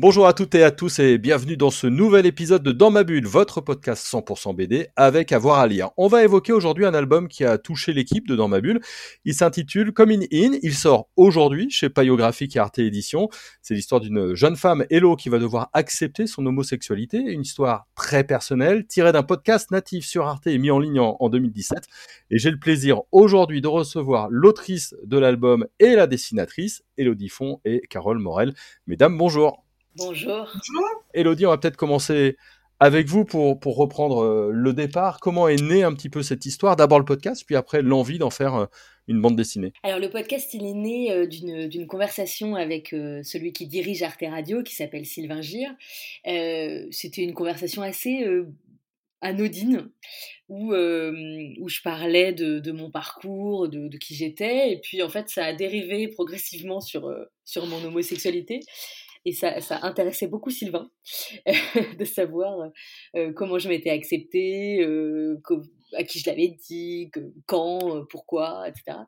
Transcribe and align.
Bonjour 0.00 0.28
à 0.28 0.32
toutes 0.32 0.54
et 0.54 0.62
à 0.62 0.70
tous 0.70 1.00
et 1.00 1.18
bienvenue 1.18 1.56
dans 1.56 1.70
ce 1.70 1.88
nouvel 1.88 2.24
épisode 2.24 2.62
de 2.62 2.70
Dans 2.70 2.92
ma 2.92 3.02
bulle, 3.02 3.26
votre 3.26 3.60
podcast 3.60 4.06
100% 4.06 4.54
BD 4.54 4.86
avec 4.94 5.32
avoir 5.32 5.58
à 5.58 5.66
lire. 5.66 5.90
On 5.96 6.06
va 6.06 6.22
évoquer 6.22 6.52
aujourd'hui 6.52 6.84
un 6.84 6.94
album 6.94 7.26
qui 7.26 7.44
a 7.44 7.58
touché 7.58 7.92
l'équipe 7.92 8.28
de 8.28 8.36
Dans 8.36 8.46
ma 8.46 8.60
bulle. 8.60 8.78
Il 9.24 9.34
s'intitule 9.34 9.92
Coming 9.92 10.28
In. 10.32 10.56
Il 10.62 10.74
sort 10.74 11.08
aujourd'hui 11.16 11.68
chez 11.70 11.90
Payot 11.90 12.16
Graphique 12.16 12.54
et 12.54 12.60
Arte 12.60 12.78
Édition. 12.78 13.28
C'est 13.60 13.74
l'histoire 13.74 14.00
d'une 14.00 14.36
jeune 14.36 14.54
femme, 14.54 14.86
Hello, 14.88 15.16
qui 15.16 15.30
va 15.30 15.40
devoir 15.40 15.68
accepter 15.72 16.28
son 16.28 16.46
homosexualité. 16.46 17.18
Une 17.18 17.42
histoire 17.42 17.88
très 17.96 18.22
personnelle, 18.22 18.86
tirée 18.86 19.10
d'un 19.10 19.24
podcast 19.24 19.72
natif 19.72 20.06
sur 20.06 20.28
Arte 20.28 20.46
et 20.46 20.58
mis 20.58 20.70
en 20.70 20.78
ligne 20.78 21.00
en, 21.00 21.28
2017. 21.28 21.76
Et 22.30 22.38
j'ai 22.38 22.52
le 22.52 22.60
plaisir 22.60 23.00
aujourd'hui 23.10 23.60
de 23.60 23.66
recevoir 23.66 24.28
l'autrice 24.30 24.94
de 25.02 25.18
l'album 25.18 25.66
et 25.80 25.96
la 25.96 26.06
dessinatrice, 26.06 26.84
Elodie 26.98 27.30
Font 27.30 27.60
et 27.64 27.82
Carole 27.90 28.20
Morel. 28.20 28.54
Mesdames, 28.86 29.18
bonjour. 29.18 29.64
Bonjour. 29.98 30.52
Elodie, 31.12 31.44
on 31.44 31.50
va 31.50 31.58
peut-être 31.58 31.76
commencer 31.76 32.36
avec 32.78 33.08
vous 33.08 33.24
pour, 33.24 33.58
pour 33.58 33.76
reprendre 33.76 34.22
euh, 34.22 34.50
le 34.52 34.72
départ. 34.72 35.18
Comment 35.18 35.48
est 35.48 35.60
née 35.60 35.82
un 35.82 35.92
petit 35.92 36.08
peu 36.08 36.22
cette 36.22 36.46
histoire? 36.46 36.76
D'abord 36.76 37.00
le 37.00 37.04
podcast, 37.04 37.42
puis 37.44 37.56
après 37.56 37.82
l'envie 37.82 38.18
d'en 38.18 38.30
faire 38.30 38.54
euh, 38.54 38.66
une 39.08 39.20
bande 39.20 39.34
dessinée. 39.34 39.72
Alors 39.82 39.98
le 39.98 40.08
podcast, 40.08 40.54
il 40.54 40.64
est 40.64 40.74
né 40.74 41.10
euh, 41.10 41.26
d'une 41.26 41.88
conversation 41.88 42.54
avec 42.54 42.90
celui 42.90 43.52
qui 43.52 43.66
dirige 43.66 44.02
Arte 44.02 44.22
Radio, 44.22 44.62
qui 44.62 44.76
s'appelle 44.76 45.04
Sylvain 45.04 45.40
Gire. 45.40 45.74
C'était 46.24 47.22
une 47.22 47.34
conversation 47.34 47.82
assez 47.82 48.24
anodine 49.20 49.90
où, 50.48 50.74
où 50.74 51.68
je 51.68 51.82
parlais 51.82 52.32
de, 52.32 52.60
de 52.60 52.70
mon 52.70 52.90
parcours, 52.90 53.68
de, 53.68 53.88
de 53.88 53.96
qui 53.96 54.14
j'étais, 54.14 54.70
et 54.70 54.80
puis 54.80 55.02
en 55.02 55.08
fait 55.08 55.28
ça 55.28 55.46
a 55.46 55.52
dérivé 55.54 56.06
progressivement 56.08 56.80
sur, 56.80 57.12
sur 57.44 57.66
mon 57.66 57.82
homosexualité. 57.84 58.60
Et 59.28 59.32
ça, 59.32 59.58
intéressait 59.82 60.26
beaucoup 60.26 60.48
Sylvain 60.48 60.90
de 61.98 62.04
savoir 62.06 62.70
euh, 63.14 63.30
comment 63.34 63.58
je 63.58 63.68
m'étais 63.68 63.90
acceptée, 63.90 64.80
euh, 64.80 65.38
à 65.92 66.02
qui 66.02 66.18
je 66.18 66.30
l'avais 66.30 66.48
dit, 66.48 67.10
quand, 67.44 67.94
euh, 67.94 68.04
pourquoi, 68.08 68.66
etc. 68.66 69.00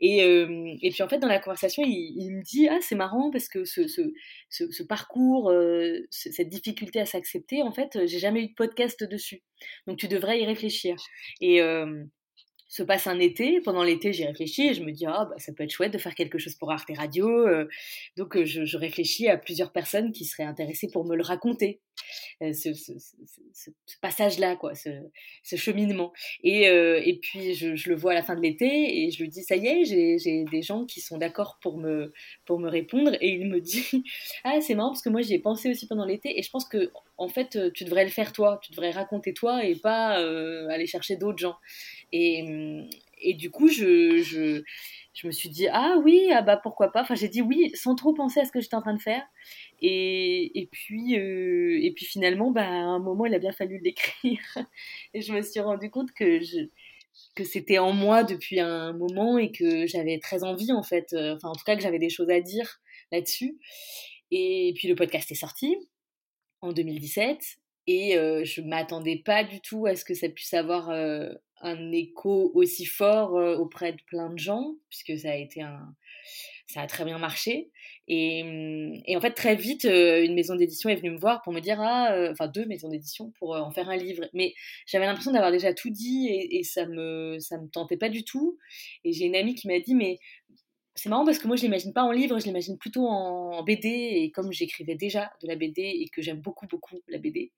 Et, 0.00 0.90
puis 0.90 1.04
en 1.04 1.08
fait, 1.08 1.20
dans 1.20 1.28
la 1.28 1.38
conversation, 1.38 1.84
il, 1.86 2.32
me 2.32 2.42
dit 2.42 2.66
Ah, 2.66 2.78
c'est 2.80 2.96
marrant 2.96 3.30
parce 3.30 3.48
que 3.48 3.64
ce, 3.64 4.82
parcours, 4.82 5.52
cette 6.10 6.48
difficulté 6.48 6.98
à 6.98 7.06
s'accepter, 7.06 7.62
en 7.62 7.70
fait, 7.70 8.06
j'ai 8.06 8.18
jamais 8.18 8.42
eu 8.42 8.48
de 8.48 8.54
podcast 8.54 9.04
dessus. 9.04 9.44
Donc 9.86 9.98
tu 9.98 10.08
devrais 10.08 10.40
y 10.40 10.46
réfléchir. 10.46 10.96
Et 11.40 11.60
se 12.70 12.84
passe 12.84 13.08
un 13.08 13.18
été. 13.18 13.60
Pendant 13.60 13.82
l'été, 13.82 14.12
j'y 14.12 14.24
réfléchis 14.24 14.68
et 14.68 14.74
je 14.74 14.82
me 14.82 14.92
dis, 14.92 15.04
ah, 15.04 15.26
bah, 15.28 15.34
ça 15.38 15.52
peut 15.52 15.64
être 15.64 15.72
chouette 15.72 15.92
de 15.92 15.98
faire 15.98 16.14
quelque 16.14 16.38
chose 16.38 16.54
pour 16.54 16.70
Arte 16.70 16.90
Radio. 16.96 17.28
Euh. 17.28 17.68
donc, 18.16 18.36
euh, 18.36 18.44
je, 18.44 18.76
réfléchis 18.76 19.28
à 19.28 19.36
plusieurs 19.36 19.72
personnes 19.72 20.12
qui 20.12 20.24
seraient 20.24 20.44
intéressées 20.44 20.88
pour 20.90 21.04
me 21.04 21.16
le 21.16 21.22
raconter. 21.22 21.80
Euh, 22.42 22.52
ce, 22.52 22.70
passage-là, 24.00 24.56
quoi, 24.56 24.74
ce, 24.74 25.56
cheminement. 25.56 26.12
Et, 26.44 26.62
et 26.62 27.18
puis, 27.20 27.54
je, 27.54 27.88
le 27.88 27.96
vois 27.96 28.12
à 28.12 28.14
la 28.14 28.22
fin 28.22 28.36
de 28.36 28.40
l'été 28.40 29.04
et 29.04 29.10
je 29.10 29.20
lui 29.20 29.28
dis, 29.28 29.42
ça 29.42 29.56
y 29.56 29.66
est, 29.66 29.84
j'ai 29.84 30.44
des 30.44 30.62
gens 30.62 30.86
qui 30.86 31.00
sont 31.00 31.18
d'accord 31.18 31.58
pour 31.60 31.76
me, 31.76 32.12
pour 32.46 32.60
me 32.60 32.70
répondre. 32.70 33.14
Et 33.20 33.30
il 33.32 33.48
me 33.48 33.60
dit, 33.60 34.04
ah, 34.44 34.60
c'est 34.60 34.76
marrant 34.76 34.90
parce 34.90 35.02
que 35.02 35.10
moi, 35.10 35.22
j'y 35.22 35.34
ai 35.34 35.40
pensé 35.40 35.68
aussi 35.68 35.88
pendant 35.88 36.06
l'été 36.06 36.38
et 36.38 36.42
je 36.42 36.50
pense 36.50 36.66
que, 36.66 36.92
en 37.18 37.28
fait, 37.28 37.58
tu 37.74 37.84
devrais 37.84 38.04
le 38.04 38.10
faire 38.10 38.32
toi, 38.32 38.60
tu 38.62 38.70
devrais 38.70 38.92
raconter 38.92 39.34
toi 39.34 39.64
et 39.64 39.74
pas 39.74 40.14
aller 40.72 40.86
chercher 40.86 41.16
d'autres 41.16 41.38
gens. 41.38 41.56
Et, 42.12 42.88
et 43.18 43.34
du 43.34 43.50
coup, 43.50 43.68
je, 43.68 44.22
je, 44.22 44.62
je, 45.12 45.26
me 45.26 45.32
suis 45.32 45.48
dit, 45.48 45.68
ah 45.68 45.96
oui, 46.04 46.30
ah 46.32 46.42
bah 46.42 46.56
pourquoi 46.56 46.92
pas. 46.92 47.02
Enfin, 47.02 47.14
j'ai 47.14 47.28
dit 47.28 47.42
oui 47.42 47.70
sans 47.74 47.94
trop 47.94 48.12
penser 48.12 48.40
à 48.40 48.44
ce 48.44 48.52
que 48.52 48.60
j'étais 48.60 48.76
en 48.76 48.82
train 48.82 48.94
de 48.94 49.02
faire. 49.02 49.22
Et, 49.80 50.58
et 50.60 50.66
puis, 50.66 51.18
euh, 51.18 51.78
et 51.82 51.92
puis 51.92 52.04
finalement, 52.04 52.50
bah, 52.50 52.66
à 52.66 52.72
un 52.72 52.98
moment, 52.98 53.26
il 53.26 53.34
a 53.34 53.38
bien 53.38 53.52
fallu 53.52 53.78
l'écrire. 53.84 54.40
et 55.14 55.20
je 55.20 55.32
me 55.32 55.42
suis 55.42 55.60
rendu 55.60 55.90
compte 55.90 56.12
que 56.12 56.40
que 57.34 57.44
c'était 57.44 57.78
en 57.78 57.92
moi 57.92 58.24
depuis 58.24 58.60
un 58.60 58.92
moment 58.92 59.38
et 59.38 59.52
que 59.52 59.86
j'avais 59.86 60.18
très 60.18 60.44
envie 60.44 60.72
en 60.72 60.82
fait, 60.82 61.12
euh, 61.12 61.34
enfin 61.34 61.48
en 61.48 61.54
tout 61.54 61.64
cas 61.64 61.76
que 61.76 61.82
j'avais 61.82 61.98
des 61.98 62.08
choses 62.08 62.30
à 62.30 62.40
dire 62.40 62.80
là-dessus. 63.12 63.58
Et 64.30 64.72
puis 64.76 64.88
le 64.88 64.94
podcast 64.94 65.30
est 65.30 65.36
sorti 65.36 65.76
en 66.60 66.72
2017 66.72 67.58
et 67.90 68.16
euh, 68.16 68.44
je 68.44 68.60
m'attendais 68.60 69.16
pas 69.16 69.42
du 69.42 69.60
tout 69.60 69.86
à 69.86 69.96
ce 69.96 70.04
que 70.04 70.14
ça 70.14 70.28
puisse 70.28 70.54
avoir 70.54 70.90
un 70.90 71.92
écho 71.92 72.52
aussi 72.54 72.86
fort 72.86 73.32
auprès 73.32 73.92
de 73.92 74.02
plein 74.06 74.30
de 74.30 74.38
gens, 74.38 74.76
puisque 74.88 75.18
ça 75.18 75.32
a 75.32 75.34
été 75.34 75.60
un, 75.62 75.94
ça 76.68 76.82
a 76.82 76.86
très 76.86 77.04
bien 77.04 77.18
marché. 77.18 77.70
Et, 78.06 79.02
et 79.06 79.16
en 79.16 79.20
fait, 79.20 79.32
très 79.32 79.56
vite, 79.56 79.84
une 79.84 80.34
maison 80.34 80.54
d'édition 80.54 80.88
est 80.88 80.96
venue 80.96 81.10
me 81.10 81.18
voir 81.18 81.42
pour 81.42 81.52
me 81.52 81.60
dire, 81.60 81.80
ah, 81.80 82.28
enfin 82.30 82.46
deux 82.46 82.64
maisons 82.66 82.88
d'édition 82.88 83.32
pour 83.38 83.56
en 83.56 83.70
faire 83.72 83.88
un 83.88 83.96
livre. 83.96 84.24
Mais 84.34 84.54
j'avais 84.86 85.06
l'impression 85.06 85.32
d'avoir 85.32 85.50
déjà 85.50 85.74
tout 85.74 85.90
dit 85.90 86.28
et, 86.28 86.58
et, 86.58 86.62
ça 86.62 86.86
me, 86.86 87.38
ça 87.40 87.58
me 87.58 87.68
tentait 87.68 87.96
pas 87.96 88.08
du 88.08 88.24
tout. 88.24 88.56
Et 89.04 89.12
j'ai 89.12 89.26
une 89.26 89.36
amie 89.36 89.54
qui 89.54 89.66
m'a 89.66 89.80
dit, 89.80 89.94
mais 89.94 90.18
c'est 91.02 91.08
marrant 91.08 91.24
parce 91.24 91.38
que 91.38 91.46
moi 91.46 91.56
je 91.56 91.62
l'imagine 91.62 91.94
pas 91.94 92.02
en 92.02 92.12
livre, 92.12 92.38
je 92.38 92.44
l'imagine 92.44 92.76
plutôt 92.76 93.08
en 93.08 93.62
BD 93.62 93.88
et 93.88 94.30
comme 94.32 94.52
j'écrivais 94.52 94.96
déjà 94.96 95.32
de 95.42 95.48
la 95.48 95.56
BD 95.56 95.80
et 95.80 96.10
que 96.10 96.20
j'aime 96.20 96.42
beaucoup 96.42 96.66
beaucoup 96.66 97.00
la 97.08 97.16
BD, 97.16 97.52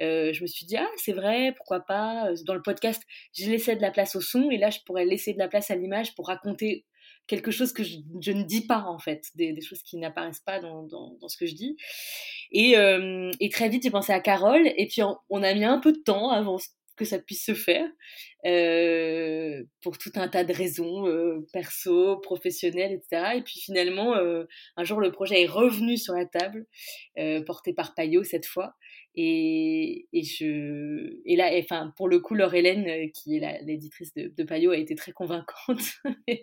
euh, 0.00 0.32
je 0.32 0.42
me 0.42 0.48
suis 0.48 0.66
dit 0.66 0.76
ah 0.76 0.88
c'est 0.96 1.12
vrai 1.12 1.52
pourquoi 1.56 1.78
pas 1.80 2.32
dans 2.46 2.54
le 2.54 2.62
podcast 2.62 3.00
j'ai 3.32 3.48
laissé 3.48 3.76
de 3.76 3.80
la 3.80 3.92
place 3.92 4.16
au 4.16 4.20
son. 4.20 4.50
Et 4.50 4.58
là 4.58 4.70
je 4.70 4.80
pourrais 4.84 5.04
laisser 5.04 5.32
de 5.32 5.38
la 5.38 5.46
place 5.46 5.70
à 5.70 5.76
l'image 5.76 6.16
pour 6.16 6.26
raconter 6.26 6.84
quelque 7.28 7.52
chose 7.52 7.72
que 7.72 7.84
je, 7.84 8.32
ne 8.32 8.42
dis 8.42 8.66
pas 8.66 8.82
en 8.88 8.98
fait, 8.98 9.28
des, 9.36 9.60
choses 9.60 9.82
qui 9.82 9.96
n'apparaissent 9.96 10.40
pas 10.40 10.58
dans, 10.58 10.88
ce 11.28 11.36
que 11.36 11.46
je 11.46 11.54
dis. 11.54 11.76
Euh, 12.56 13.30
et 13.38 13.48
très 13.50 13.68
vite 13.68 13.84
j'ai 13.84 13.90
pensé 13.90 14.12
à 14.12 14.18
Carole. 14.18 14.66
Et 14.76 14.88
puis 14.88 15.02
on, 15.28 15.42
a 15.44 15.54
mis 15.54 15.64
un 15.64 15.78
peu 15.78 15.92
de 15.92 15.98
temps 15.98 16.30
avant 16.30 16.58
que 17.00 17.06
ça 17.06 17.18
puisse 17.18 17.44
se 17.44 17.54
faire 17.54 17.88
pour 19.82 19.98
tout 19.98 20.12
un 20.14 20.28
tas 20.28 20.44
de 20.44 20.52
raisons 20.52 21.04
perso, 21.52 22.18
professionnelles, 22.18 22.92
etc. 22.92 23.36
Et 23.36 23.42
puis 23.42 23.60
finalement, 23.60 24.14
un 24.14 24.84
jour, 24.84 25.00
le 25.00 25.10
projet 25.10 25.42
est 25.42 25.46
revenu 25.46 25.96
sur 25.96 26.14
la 26.14 26.26
table, 26.26 26.66
porté 27.46 27.72
par 27.74 27.94
Payot 27.94 28.22
cette 28.24 28.46
fois. 28.46 28.74
Et, 29.16 30.06
et, 30.12 30.22
je, 30.22 31.18
et 31.24 31.34
là, 31.34 31.50
enfin, 31.58 31.92
pour 31.96 32.08
le 32.08 32.20
coup, 32.20 32.34
Laure 32.34 32.54
Hélène, 32.54 33.10
qui 33.10 33.36
est 33.36 33.62
l'éditrice 33.62 34.14
de, 34.14 34.32
de, 34.34 34.44
Payot, 34.44 34.70
a 34.70 34.76
été 34.76 34.94
très 34.94 35.12
convaincante. 35.12 35.82
et 36.28 36.40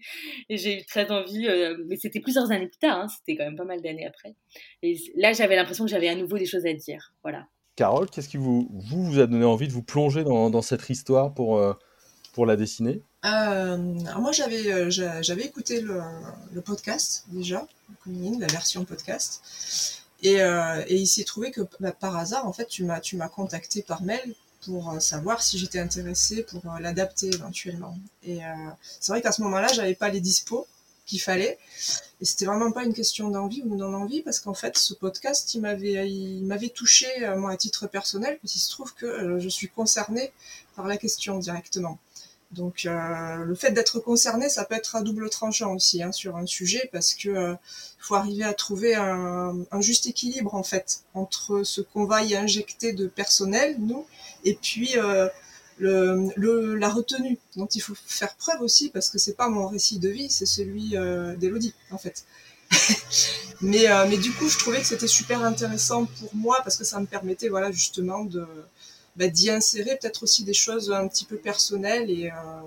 j'ai 0.50 0.79
eu 0.79 0.85
très 0.85 1.09
envie, 1.09 1.47
mais 1.88 1.96
c'était 1.96 2.19
plusieurs 2.19 2.51
années 2.51 2.67
plus 2.67 2.79
tard, 2.79 3.00
hein, 3.00 3.07
c'était 3.07 3.38
quand 3.38 3.46
même 3.46 3.56
pas 3.56 3.63
mal 3.63 3.81
d'années 3.81 4.06
après. 4.06 4.35
Et 4.84 4.97
là, 5.16 5.31
j'avais 5.34 5.56
l'impression 5.56 5.85
que 5.85 5.91
j'avais 5.91 6.09
à 6.09 6.16
nouveau 6.16 6.38
des 6.38 6.46
choses 6.46 6.66
à 6.66 6.73
dire. 6.73 7.13
Voilà. 7.23 7.47
Carole, 7.78 8.10
qu'est-ce 8.10 8.28
qui 8.28 8.38
vous, 8.38 8.68
vous, 8.72 9.20
a 9.20 9.28
donné 9.28 9.46
envie 9.46 9.68
de 9.68 9.72
vous 9.72 9.84
plonger 9.84 10.24
dans, 10.24 10.62
cette 10.64 10.90
histoire 10.90 11.32
pour, 11.32 11.60
euh, 11.60 11.74
pour 12.34 12.48
la 12.48 12.56
dessiner? 12.56 13.04
Euh, 13.24 13.78
Moi, 13.78 14.32
j'avais, 14.32 14.74
euh, 14.74 14.90
j'avais 14.90 15.44
écouté 15.44 15.82
le, 15.82 16.02
podcast 16.62 17.26
déjà, 17.28 17.68
la 18.08 18.48
version 18.48 18.84
podcast. 18.84 20.02
Et, 20.24 20.40
il 20.90 21.06
s'est 21.06 21.24
trouvé 21.24 21.52
que 21.52 21.62
bah, 21.80 21.92
par 21.92 22.18
hasard, 22.18 22.48
en 22.48 22.52
fait, 22.52 22.66
tu 22.66 22.84
m'as, 22.84 23.00
tu 23.00 23.16
m'as 23.16 23.30
contacté 23.30 23.84
par 23.84 24.02
mail 24.02 24.34
pour 24.66 25.00
savoir 25.00 25.44
si 25.44 25.59
j'étais 25.59 25.80
intéressée 25.80 26.42
pour 26.42 26.64
l'adapter 26.82 27.28
éventuellement. 27.28 27.96
Et 28.24 28.40
c'est 29.00 29.12
vrai 29.12 29.22
qu'à 29.22 29.32
ce 29.32 29.44
moment-là, 29.44 29.68
j'avais 29.68 29.94
pas 29.94 30.09
les 30.09 30.20
dispos 30.20 30.66
qu'il 31.07 31.22
fallait. 31.22 31.57
Et 32.22 32.25
c'était 32.25 32.45
vraiment 32.45 32.72
pas 32.72 32.84
une 32.84 32.94
question 32.94 33.29
d'envie 33.29 33.63
ou 33.66 33.75
non 33.75 33.94
envie, 33.95 34.22
parce 34.22 34.40
qu'en 34.40 34.53
fait, 34.53 34.78
ce 34.78 34.94
podcast, 34.94 35.55
il 35.55 35.61
m'avait, 35.61 36.09
il 36.09 36.43
m'avait 36.43 36.70
touché, 36.70 37.08
euh, 37.23 37.37
moi, 37.37 37.52
à 37.52 37.58
titre 37.58 37.87
personnel, 37.87 38.37
parce 38.41 38.53
qu'il 38.53 38.61
se 38.61 38.70
trouve 38.70 38.93
que 38.93 39.05
euh, 39.05 39.40
je 39.40 39.49
suis 39.49 39.70
concernée 39.70 40.32
par 40.76 40.87
la 40.87 40.97
question 40.97 41.40
directement. 41.40 41.97
Donc, 42.52 42.85
euh, 42.85 43.37
le 43.43 43.55
fait 43.55 43.72
d'être 43.72 43.99
concerné, 43.99 44.47
ça 44.49 44.64
peut 44.64 44.76
être 44.76 44.96
à 44.96 45.02
double 45.02 45.29
tranchant 45.29 45.73
aussi 45.73 46.02
hein, 46.02 46.11
sur 46.11 46.37
un 46.37 46.46
sujet, 46.46 46.90
parce 46.93 47.14
que 47.14 47.55
faut 47.99 48.16
arriver 48.16 48.46
à 48.46 48.53
trouver 48.53 48.96
un, 48.96 49.55
un, 49.70 49.82
juste 49.82 50.05
équilibre 50.05 50.55
en 50.55 50.64
fait 50.64 51.02
entre 51.14 51.64
ce 51.64 51.82
qu'on 51.82 52.05
va 52.05 52.23
y 52.23 52.35
injecter 52.35 52.93
de 52.93 53.08
personnel, 53.08 53.76
nous, 53.79 54.05
et 54.46 54.55
puis 54.55 54.96
la 55.79 56.90
retenue 56.90 57.38
dont 57.56 57.68
il 57.68 57.82
faut 57.82 57.94
faire 57.96 58.35
preuve 58.35 58.62
aussi, 58.62 58.90
parce 58.90 59.09
que 59.09 59.18
c'est 59.18 59.35
pas 59.35 59.50
mon 59.50 59.68
récit 59.68 60.00
de 60.00 60.09
vie, 60.09 60.29
c'est 60.29 60.46
celui 60.46 60.97
euh, 60.97 61.35
d'Elodie, 61.35 61.74
en 61.91 61.97
fait. 61.97 62.26
mais, 63.62 63.90
euh, 63.90 64.06
mais 64.09 64.18
du 64.18 64.32
coup, 64.34 64.47
je 64.47 64.58
trouvais 64.58 64.79
que 64.79 64.88
c'était 64.88 65.08
super 65.08 65.44
intéressant 65.44 66.06
pour 66.06 66.35
moi, 66.35 66.59
parce 66.64 66.78
que 66.78 66.84
ça 66.84 67.00
me 67.00 67.06
permettait, 67.06 67.50
voilà, 67.50 67.72
justement, 67.72 68.24
de 68.26 68.46
bah, 69.16 69.28
d'y 69.28 69.50
insérer 69.50 69.97
peut-être 70.00 70.24
aussi 70.24 70.44
des 70.44 70.53
choses 70.53 70.91
un 70.91 71.08
petit 71.08 71.26
peu 71.26 71.38
personnelles 71.38 72.09
et 72.12 72.30
euh, 72.30 72.62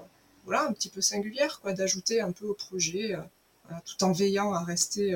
voilà, 0.45 0.67
un 0.67 0.73
petit 0.73 0.89
peu 0.89 1.01
singulières, 1.01 1.61
quoi, 1.61 1.73
d'ajouter 1.73 2.21
un 2.21 2.33
peu 2.33 2.47
au 2.47 2.55
projet, 2.55 3.17
tout 3.85 4.03
en 4.03 4.11
veillant 4.11 4.53
à 4.53 4.65
rester 4.65 5.15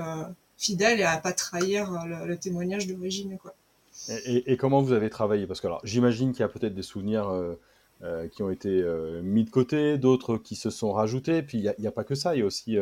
fidèle 0.56 1.00
et 1.00 1.04
à 1.04 1.16
pas 1.16 1.32
trahir 1.32 1.90
le, 2.06 2.36
témoignage 2.36 2.86
d'origine. 2.86 3.36
Quoi. 3.38 3.52
Et, 4.08 4.52
et, 4.52 4.56
comment 4.56 4.80
vous 4.80 4.92
avez 4.92 5.10
travaillé? 5.10 5.48
Parce 5.48 5.60
que 5.60 5.66
j'imagine 5.82 6.30
qu'il 6.30 6.40
y 6.40 6.44
a 6.44 6.48
peut-être 6.48 6.74
des 6.74 6.82
souvenirs 6.82 7.28
qui 8.32 8.42
ont 8.42 8.50
été 8.50 8.84
mis 9.22 9.44
de 9.44 9.50
côté, 9.50 9.96
d'autres 9.96 10.36
qui 10.36 10.56
se 10.56 10.70
sont 10.70 10.92
rajoutés. 10.92 11.42
Puis 11.42 11.58
il 11.58 11.74
n'y 11.78 11.86
a, 11.86 11.92
pas 11.92 12.04
que 12.04 12.14
ça, 12.14 12.34
il 12.34 12.40
y 12.40 12.42
a 12.42 12.46
aussi 12.46 12.76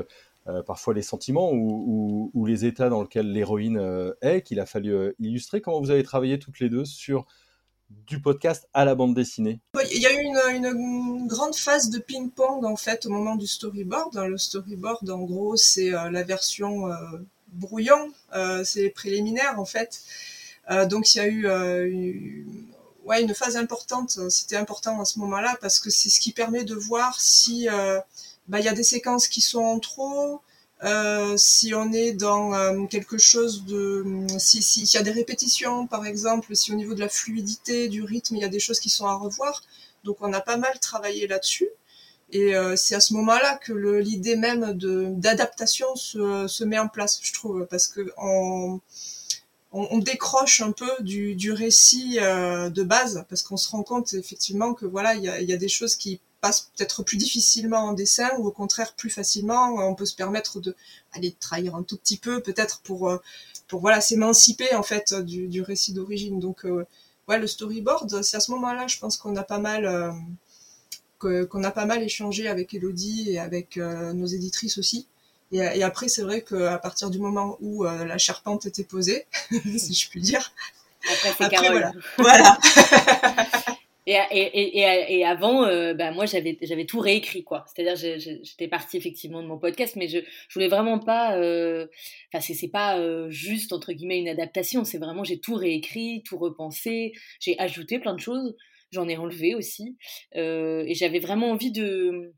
parfois 0.66 0.94
les 0.94 1.02
sentiments 1.02 1.52
ou, 1.52 2.44
les 2.46 2.64
états 2.64 2.88
dans 2.88 3.02
lesquels 3.02 3.30
l'héroïne 3.30 4.14
est, 4.20 4.42
qu'il 4.42 4.58
a 4.58 4.66
fallu 4.66 5.14
illustrer. 5.20 5.60
Comment 5.60 5.80
vous 5.80 5.90
avez 5.90 6.02
travaillé 6.02 6.38
toutes 6.38 6.58
les 6.58 6.68
deux 6.68 6.84
sur 6.84 7.26
du 8.06 8.20
podcast 8.20 8.68
à 8.74 8.84
la 8.84 8.94
bande 8.94 9.14
dessinée? 9.14 9.60
Il 9.92 10.00
y 10.00 10.06
a 10.06 10.12
eu 10.12 10.24
une, 10.56 11.26
grande 11.26 11.54
phase 11.54 11.90
de 11.90 11.98
ping-pong 11.98 12.64
en 12.64 12.76
fait 12.76 13.06
au 13.06 13.10
moment 13.10 13.36
du 13.36 13.46
storyboard. 13.46 14.16
Le 14.16 14.38
storyboard, 14.38 15.08
en 15.10 15.22
gros, 15.22 15.56
c'est 15.56 15.94
euh, 15.94 16.10
la 16.10 16.22
version 16.22 16.88
euh, 16.88 16.94
brouillon, 17.48 18.12
euh, 18.34 18.64
c'est 18.64 18.82
les 18.82 18.90
préliminaires 18.90 19.58
en 19.58 19.64
fait. 19.64 20.00
donc 20.88 21.14
il 21.14 21.18
y 21.18 21.20
a 21.20 21.28
eu 21.28 22.46
ouais, 23.04 23.22
une 23.22 23.34
phase 23.34 23.56
importante. 23.56 24.18
C'était 24.30 24.56
important 24.56 25.00
à 25.00 25.04
ce 25.04 25.18
moment-là 25.20 25.56
parce 25.60 25.80
que 25.80 25.90
c'est 25.90 26.08
ce 26.08 26.20
qui 26.20 26.32
permet 26.32 26.64
de 26.64 26.74
voir 26.74 27.20
si 27.20 27.68
bah, 28.48 28.60
il 28.60 28.64
y 28.64 28.68
a 28.68 28.74
des 28.74 28.82
séquences 28.82 29.28
qui 29.28 29.40
sont 29.40 29.62
en 29.62 29.78
trop, 29.78 30.42
euh, 30.84 31.36
si 31.36 31.74
on 31.74 31.92
est 31.92 32.12
dans 32.12 32.54
euh, 32.54 32.86
quelque 32.86 33.16
chose 33.16 33.64
de, 33.66 34.04
si 34.38 34.62
s'il 34.62 34.92
y 34.92 34.96
a 34.96 35.02
des 35.02 35.12
répétitions 35.12 35.86
par 35.86 36.06
exemple, 36.06 36.56
si 36.56 36.72
au 36.72 36.74
niveau 36.74 36.94
de 36.94 37.00
la 37.00 37.08
fluidité, 37.08 37.88
du 37.88 38.02
rythme, 38.02 38.34
il 38.36 38.42
y 38.42 38.44
a 38.44 38.48
des 38.48 38.58
choses 38.58 38.80
qui 38.80 38.90
sont 38.90 39.06
à 39.06 39.14
revoir. 39.14 39.62
Donc 40.04 40.16
on 40.20 40.32
a 40.32 40.40
pas 40.40 40.56
mal 40.56 40.78
travaillé 40.80 41.28
là-dessus. 41.28 41.68
Et 42.30 42.56
euh, 42.56 42.76
c'est 42.76 42.94
à 42.94 43.00
ce 43.00 43.12
moment-là 43.14 43.58
que 43.58 43.72
l'idée 43.72 44.36
même 44.36 44.72
d'adaptation 44.72 45.94
se, 45.94 46.46
se 46.48 46.64
met 46.64 46.78
en 46.78 46.88
place, 46.88 47.20
je 47.22 47.32
trouve, 47.32 47.66
parce 47.70 47.86
que 47.86 48.10
on, 48.16 48.80
on, 49.72 49.98
décroche 49.98 50.60
un 50.60 50.72
peu 50.72 50.90
du, 51.00 51.52
récit 51.52 52.16
de 52.16 52.82
base, 52.82 53.24
parce 53.28 53.42
qu'on 53.42 53.56
se 53.56 53.68
rend 53.68 53.82
compte 53.82 54.12
effectivement 54.14 54.74
que 54.74 54.86
voilà, 54.86 55.14
il 55.14 55.24
y 55.24 55.52
a, 55.52 55.56
des 55.56 55.68
choses 55.68 55.96
qui 55.96 56.20
passe 56.42 56.72
peut-être 56.76 57.04
plus 57.04 57.16
difficilement 57.16 57.78
en 57.78 57.92
dessin 57.92 58.28
ou 58.38 58.46
au 58.46 58.50
contraire 58.50 58.94
plus 58.94 59.08
facilement. 59.08 59.76
On 59.88 59.94
peut 59.94 60.04
se 60.04 60.14
permettre 60.14 60.60
de 60.60 60.74
trahir 61.40 61.74
un 61.74 61.84
tout 61.84 61.96
petit 61.96 62.18
peu, 62.18 62.42
peut-être 62.42 62.80
pour 62.82 63.08
euh, 63.08 63.18
pour 63.68 63.80
voilà 63.80 64.02
s'émanciper 64.02 64.74
en 64.74 64.82
fait 64.82 65.14
du, 65.14 65.48
du 65.48 65.62
récit 65.62 65.94
d'origine. 65.94 66.40
Donc 66.40 66.66
euh, 66.66 66.84
ouais, 67.28 67.38
le 67.38 67.46
storyboard, 67.46 68.22
c'est 68.22 68.36
à 68.36 68.40
ce 68.40 68.50
moment-là, 68.50 68.86
je 68.88 68.98
pense 68.98 69.16
qu'on 69.16 69.36
a 69.36 69.44
pas 69.44 69.60
mal 69.60 69.86
euh, 69.86 70.10
qu'on 71.18 71.62
a 71.62 71.70
pas 71.70 71.86
mal 71.86 72.02
échangé 72.02 72.48
avec 72.48 72.74
Elodie 72.74 73.30
et 73.30 73.38
avec 73.38 73.76
nos 73.76 74.26
éditrices 74.26 74.76
aussi. 74.76 75.06
Et, 75.52 75.58
et 75.58 75.82
après, 75.82 76.08
c'est 76.08 76.22
vrai 76.22 76.42
qu'à 76.42 76.78
partir 76.78 77.10
du 77.10 77.18
moment 77.18 77.58
où 77.60 77.84
la 77.84 78.18
charpente 78.18 78.66
était 78.66 78.84
posée, 78.84 79.26
si 79.78 79.94
je 79.94 80.08
puis 80.08 80.20
dire, 80.20 80.52
après, 81.26 81.44
après 81.44 81.68
voilà. 81.68 81.92
voilà. 82.18 82.58
Et, 84.06 84.16
et, 84.32 84.78
et, 84.80 85.18
et, 85.18 85.24
avant, 85.24 85.64
euh, 85.64 85.94
bah, 85.94 86.10
moi, 86.10 86.26
j'avais, 86.26 86.58
j'avais 86.60 86.86
tout 86.86 86.98
réécrit, 86.98 87.44
quoi. 87.44 87.64
C'est-à-dire, 87.68 87.94
j'étais 88.42 88.66
partie 88.66 88.96
effectivement 88.96 89.42
de 89.42 89.46
mon 89.46 89.58
podcast, 89.58 89.94
mais 89.94 90.08
je, 90.08 90.18
je 90.48 90.54
voulais 90.54 90.68
vraiment 90.68 90.98
pas. 90.98 91.36
Euh, 91.38 91.86
enfin, 92.32 92.40
c'est, 92.40 92.54
c'est 92.54 92.68
pas 92.68 92.98
euh, 92.98 93.30
juste 93.30 93.72
entre 93.72 93.92
guillemets 93.92 94.18
une 94.18 94.28
adaptation. 94.28 94.84
C'est 94.84 94.98
vraiment, 94.98 95.22
j'ai 95.22 95.38
tout 95.38 95.54
réécrit, 95.54 96.24
tout 96.24 96.36
repensé. 96.36 97.12
J'ai 97.38 97.56
ajouté 97.60 98.00
plein 98.00 98.14
de 98.14 98.20
choses. 98.20 98.56
J'en 98.90 99.08
ai 99.08 99.16
enlevé 99.16 99.54
aussi. 99.54 99.96
et 100.34 100.94
j'avais 100.94 101.20
vraiment 101.20 101.50
envie 101.50 101.70
de 101.70 102.34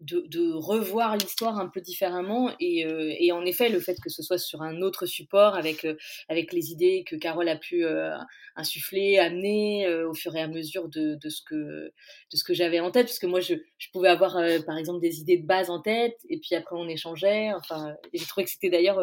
de, 0.00 0.52
revoir 0.52 1.16
l'histoire 1.16 1.58
un 1.58 1.68
peu 1.68 1.80
différemment 1.80 2.50
et, 2.60 2.84
euh, 2.86 3.14
et, 3.18 3.32
en 3.32 3.44
effet 3.44 3.68
le 3.68 3.80
fait 3.80 3.96
que 4.02 4.10
ce 4.10 4.22
soit 4.22 4.38
sur 4.38 4.62
un 4.62 4.82
autre 4.82 5.06
support 5.06 5.54
avec 5.54 5.84
euh, 5.84 5.96
avec 6.28 6.52
les 6.52 6.70
idées 6.70 7.04
que 7.06 7.16
Carole 7.16 7.48
a 7.48 7.56
pu 7.56 7.84
euh, 7.84 8.16
insuffler 8.56 9.18
amener 9.18 9.88
au 10.04 10.14
fur 10.14 10.34
et 10.36 10.40
à 10.40 10.48
mesure 10.48 10.88
de, 10.88 11.14
de 11.14 11.28
ce 11.28 11.42
que 11.42 11.54
de 11.54 12.36
ce 12.36 12.44
que 12.44 12.54
j'avais 12.54 12.80
en 12.80 12.90
tête 12.90 13.06
parce 13.06 13.18
que 13.18 13.26
moi 13.26 13.40
je, 13.40 13.54
je 13.78 13.88
pouvais 13.92 14.08
avoir 14.08 14.32
par 14.66 14.76
exemple 14.78 15.00
des 15.00 15.20
idées 15.20 15.38
de 15.38 15.46
base 15.46 15.70
en 15.70 15.80
tête 15.80 16.18
et 16.28 16.38
puis 16.38 16.54
après 16.54 16.76
on 16.76 16.88
échangeait. 16.88 17.52
Enfin 17.54 17.94
j'ai 18.12 18.26
trouvé 18.26 18.44
que 18.44 18.50
c'était 18.50 18.70
d'ailleurs 18.70 19.00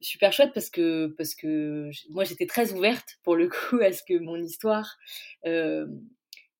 super 0.00 0.32
chouette 0.32 0.52
parce 0.54 0.70
que 0.70 1.14
parce 1.16 1.34
que 1.34 1.90
moi 2.10 2.24
j'étais 2.24 2.46
très 2.46 2.72
ouverte 2.72 3.18
pour 3.22 3.36
le 3.36 3.48
coup 3.70 3.78
à 3.80 3.92
ce 3.92 4.02
que 4.02 4.18
mon 4.18 4.36
histoire 4.36 4.98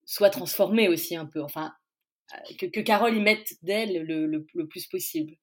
soit 0.05 0.31
transformée 0.31 0.89
aussi 0.89 1.17
un 1.17 1.27
peu. 1.27 1.43
Enfin 1.43 1.73
que, 2.59 2.67
que, 2.67 2.81
Carole 2.81 3.17
y 3.17 3.21
mette 3.21 3.55
d'elle 3.63 4.05
le, 4.05 4.27
le, 4.27 4.67
plus 4.67 4.87
possible. 4.87 5.35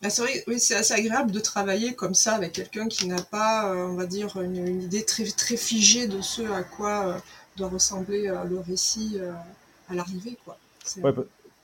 Bah, 0.00 0.10
c'est 0.10 0.22
vrai, 0.22 0.44
oui, 0.46 0.60
c'est 0.60 0.76
assez 0.76 0.94
agréable 0.94 1.32
de 1.32 1.40
travailler 1.40 1.94
comme 1.94 2.14
ça 2.14 2.34
avec 2.34 2.52
quelqu'un 2.52 2.88
qui 2.88 3.08
n'a 3.08 3.22
pas, 3.22 3.72
euh, 3.72 3.86
on 3.86 3.96
va 3.96 4.06
dire, 4.06 4.40
une, 4.40 4.82
idée 4.82 5.04
très, 5.04 5.24
très 5.24 5.56
figée 5.56 6.06
de 6.06 6.20
ce 6.20 6.42
à 6.42 6.62
quoi 6.62 7.08
euh, 7.08 7.18
doit 7.56 7.68
ressembler 7.68 8.28
euh, 8.28 8.44
le 8.44 8.60
récit 8.60 9.18
à 9.88 9.94
l'arrivée, 9.94 10.36
quoi. 10.44 10.58
Ouais, 11.02 11.12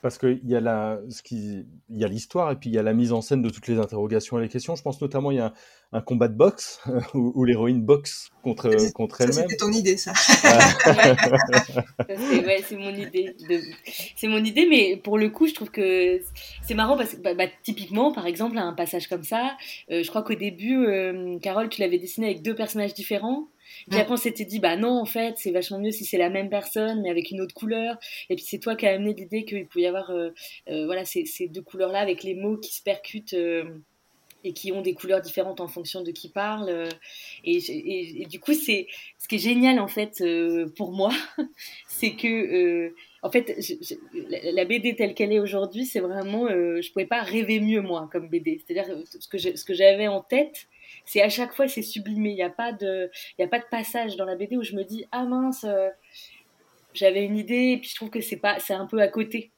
parce 0.01 0.17
qu'il 0.19 0.41
y 0.43 0.55
a 0.55 0.59
la, 0.59 0.99
ce 1.09 1.23
qui, 1.23 1.65
il 1.89 1.97
y 1.97 2.03
a 2.03 2.07
l'histoire 2.07 2.51
et 2.51 2.57
puis 2.57 2.69
il 2.69 2.73
y 2.73 2.77
a 2.77 2.83
la 2.83 2.93
mise 2.93 3.11
en 3.11 3.21
scène 3.21 3.41
de 3.41 3.49
toutes 3.49 3.67
les 3.67 3.79
interrogations 3.79 4.37
et 4.37 4.43
les 4.43 4.49
questions. 4.49 4.75
Je 4.75 4.83
pense 4.83 5.01
notamment 5.01 5.31
il 5.31 5.37
y 5.37 5.41
a 5.41 5.53
un, 5.95 6.01
combat 6.01 6.27
de 6.27 6.35
boxe 6.35 6.81
où, 7.13 7.43
l'héroïne 7.45 7.81
boxe 7.81 8.29
contre 8.43 8.69
contre 8.93 9.21
elle-même. 9.21 9.45
C'était 9.49 9.57
ton 9.57 9.71
idée 9.71 9.97
ça. 9.97 10.13
ouais, 12.09 12.63
c'est 12.63 12.77
mon 12.77 12.93
idée. 12.93 13.35
De... 13.49 13.59
C'est 14.15 14.27
mon 14.27 14.43
idée, 14.43 14.67
mais 14.69 14.97
pour 14.97 15.17
le 15.17 15.29
coup, 15.29 15.47
je 15.47 15.53
trouve 15.53 15.71
que 15.71 16.19
c'est 16.61 16.75
marrant 16.75 16.97
parce 16.97 17.15
que 17.15 17.21
bah, 17.21 17.33
bah, 17.33 17.47
typiquement, 17.63 18.11
par 18.11 18.27
exemple, 18.27 18.57
un 18.57 18.73
passage 18.73 19.07
comme 19.07 19.23
ça, 19.23 19.57
euh, 19.91 20.03
je 20.03 20.09
crois 20.09 20.23
qu'au 20.23 20.35
début, 20.35 20.85
euh, 20.85 21.39
Carole, 21.39 21.69
tu 21.69 21.81
l'avais 21.81 21.99
dessiné 21.99 22.27
avec 22.27 22.41
deux 22.41 22.55
personnages 22.55 22.93
différents. 22.93 23.47
Puis 23.89 23.99
après, 23.99 24.13
on 24.13 24.17
s'était 24.17 24.45
dit, 24.45 24.59
bah 24.59 24.77
non, 24.77 24.99
en 24.99 25.05
fait, 25.05 25.35
c'est 25.37 25.51
vachement 25.51 25.79
mieux 25.79 25.91
si 25.91 26.05
c'est 26.05 26.17
la 26.17 26.29
même 26.29 26.49
personne, 26.49 27.01
mais 27.01 27.09
avec 27.09 27.31
une 27.31 27.41
autre 27.41 27.53
couleur. 27.53 27.97
Et 28.29 28.35
puis 28.35 28.45
c'est 28.47 28.59
toi 28.59 28.75
qui 28.75 28.85
as 28.85 28.93
amené 28.93 29.13
l'idée 29.13 29.45
qu'il 29.45 29.67
pouvait 29.67 29.83
y 29.83 29.87
avoir 29.87 30.09
euh, 30.11 30.29
euh, 30.69 30.85
voilà, 30.85 31.05
ces, 31.05 31.25
ces 31.25 31.47
deux 31.47 31.61
couleurs-là 31.61 31.99
avec 31.99 32.23
les 32.23 32.35
mots 32.35 32.57
qui 32.57 32.73
se 32.73 32.81
percutent 32.81 33.33
euh, 33.33 33.63
et 34.45 34.53
qui 34.53 34.71
ont 34.71 34.81
des 34.81 34.93
couleurs 34.93 35.21
différentes 35.21 35.59
en 35.59 35.67
fonction 35.67 36.01
de 36.03 36.11
qui 36.11 36.29
parle. 36.29 36.87
Et, 37.43 38.21
et, 38.21 38.25
du 38.25 38.39
coup, 38.39 38.53
c'est 38.53 38.87
ce 39.17 39.27
qui 39.27 39.35
est 39.35 39.39
génial, 39.39 39.79
en 39.79 39.87
fait, 39.87 40.23
pour 40.75 40.91
moi, 40.91 41.11
c'est 41.87 42.15
que 42.15 42.93
en 43.21 43.31
fait, 43.31 43.57
la 44.53 44.65
BD 44.65 44.95
telle 44.95 45.15
qu'elle 45.15 45.33
est 45.33 45.39
aujourd'hui, 45.39 45.85
c'est 45.85 45.99
vraiment, 45.99 46.47
je 46.47 46.91
pouvais 46.91 47.07
pas 47.07 47.21
rêver 47.21 47.59
mieux 47.59 47.81
moi 47.81 48.07
comme 48.11 48.29
BD. 48.29 48.61
C'est-à-dire 48.65 48.95
ce 49.19 49.27
que 49.27 49.37
ce 49.37 49.65
que 49.65 49.73
j'avais 49.73 50.07
en 50.07 50.21
tête, 50.21 50.67
c'est 51.05 51.21
à 51.21 51.29
chaque 51.29 51.53
fois 51.53 51.67
c'est 51.67 51.81
sublimé. 51.81 52.31
Il 52.31 52.35
n'y 52.35 52.43
a 52.43 52.49
pas 52.49 52.71
de, 52.71 53.09
a 53.39 53.47
pas 53.47 53.59
de 53.59 53.65
passage 53.69 54.15
dans 54.17 54.25
la 54.25 54.35
BD 54.35 54.57
où 54.57 54.63
je 54.63 54.75
me 54.75 54.83
dis 54.83 55.05
ah 55.11 55.25
mince, 55.25 55.63
euh, 55.63 55.89
j'avais 56.93 57.23
une 57.23 57.37
idée 57.37 57.73
et 57.73 57.77
puis 57.77 57.89
je 57.89 57.95
trouve 57.95 58.09
que 58.09 58.21
c'est 58.21 58.37
pas, 58.37 58.59
c'est 58.59 58.73
un 58.73 58.85
peu 58.85 58.99
à 58.99 59.07
côté. 59.07 59.51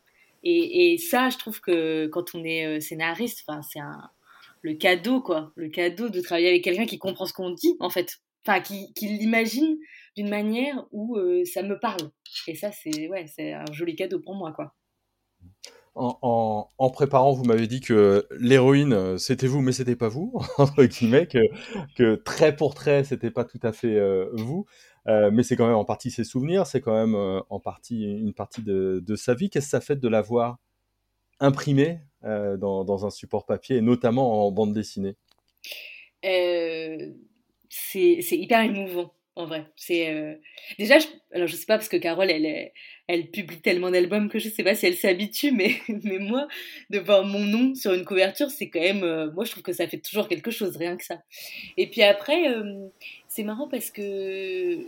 Et, 0.43 0.97
ça, 0.97 1.29
je 1.29 1.37
trouve 1.37 1.59
que 1.59 2.07
quand 2.07 2.33
on 2.33 2.43
est 2.45 2.65
euh, 2.65 2.79
scénariste, 2.79 3.43
c'est 3.69 3.79
un 3.79 4.09
le 4.67 4.73
cadeau 4.73 5.21
quoi, 5.21 5.53
le 5.55 5.69
cadeau 5.69 6.09
de 6.09 6.19
travailler 6.19 6.49
avec 6.49 6.63
quelqu'un 6.63 6.85
qui 6.85 6.99
comprend 6.99 7.25
ce 7.25 7.31
qu'on 7.31 7.51
dit 7.51 7.77
en 7.79 7.89
fait, 7.89 8.17
enfin 8.45 8.59
qui, 8.59 8.91
qui 8.95 9.07
l'imagine 9.07 9.77
d'une 10.17 10.27
manière 10.27 10.85
où 10.91 11.15
euh, 11.15 11.45
ça 11.45 11.63
me 11.63 11.79
parle. 11.79 12.11
Et 12.47 12.55
ça 12.55 12.71
c'est 12.73 13.07
ouais, 13.07 13.27
c'est 13.33 13.53
un 13.53 13.63
joli 13.71 13.95
cadeau 13.95 14.19
pour 14.19 14.35
moi 14.35 14.51
quoi 14.51 14.75
en, 15.99 16.89
préparant, 16.91 17.33
vous 17.33 17.43
m'avez 17.43 17.65
dit 17.65 17.79
que 17.79 18.27
l'héroïne, 18.39 18.93
euh, 18.93 19.17
c'était 19.17 19.47
vous, 19.47 19.61
mais 19.61 19.71
c'était 19.71 19.95
pas 19.95 20.09
vous, 20.09 20.31
entre 20.59 20.83
guillemets, 20.83 21.25
que, 21.25 21.39
que 21.95 22.13
trait 22.13 22.55
pour 22.55 22.75
trait, 22.75 23.03
c'était 23.03 23.31
pas 23.31 23.43
tout 23.43 23.59
à 23.63 23.71
fait 23.71 23.95
euh, 23.95 24.29
vous, 24.33 24.67
mais 25.07 25.41
c'est 25.41 25.55
quand 25.55 25.65
même 25.65 25.75
en 25.75 25.85
partie 25.85 26.11
ses 26.11 26.23
souvenirs, 26.23 26.67
c'est 26.67 26.81
quand 26.81 26.93
même 26.93 27.15
en 27.49 27.59
partie 27.59 28.03
une 28.03 28.33
partie 28.35 28.61
de, 28.61 29.15
sa 29.15 29.33
vie. 29.33 29.49
Qu'est-ce 29.49 29.65
que 29.65 29.71
ça 29.71 29.81
fait 29.81 29.95
de 29.95 30.07
l'avoir 30.07 30.59
imprimé 31.39 32.01
dans, 32.23 32.83
dans, 32.83 33.05
un 33.05 33.09
support 33.09 33.45
papier, 33.45 33.77
et 33.77 33.81
notamment 33.81 34.45
en 34.45 34.51
bande 34.51 34.73
dessinée 34.73 35.15
C'est 37.69 38.37
hyper 38.37 38.61
émouvant 38.61 39.13
en 39.37 39.45
vrai. 39.45 39.67
Euh, 39.91 40.35
déjà, 40.79 40.97
je... 40.97 41.05
alors 41.31 41.47
je 41.47 41.55
sais 41.55 41.67
pas 41.67 41.77
parce 41.77 41.89
que 41.89 41.97
Carole, 41.97 42.31
elle, 42.31 42.71
elle 43.07 43.29
publie 43.29 43.61
tellement 43.61 43.91
d'albums 43.91 44.29
que 44.29 44.39
je 44.39 44.49
sais 44.49 44.63
pas 44.63 44.73
si 44.73 44.87
elle 44.87 44.97
s'habitue, 44.97 45.51
mais 45.51 45.75
mais 46.03 46.17
moi, 46.17 46.47
de 46.89 46.97
voir 46.97 47.23
mon 47.23 47.39
nom 47.39 47.75
sur 47.75 47.93
une 47.93 48.03
couverture, 48.03 48.49
c'est 48.49 48.69
quand 48.69 48.79
même, 48.79 49.03
euh, 49.03 49.31
moi 49.31 49.45
je 49.45 49.51
trouve 49.51 49.63
que 49.63 49.73
ça 49.73 49.87
fait 49.87 49.99
toujours 49.99 50.27
quelque 50.27 50.49
chose, 50.49 50.75
rien 50.75 50.97
que 50.97 51.05
ça. 51.05 51.21
Et 51.77 51.87
puis 51.87 52.01
après, 52.01 52.49
euh, 52.49 52.87
c'est 53.27 53.43
marrant 53.43 53.67
parce 53.67 53.91
que 53.91 54.79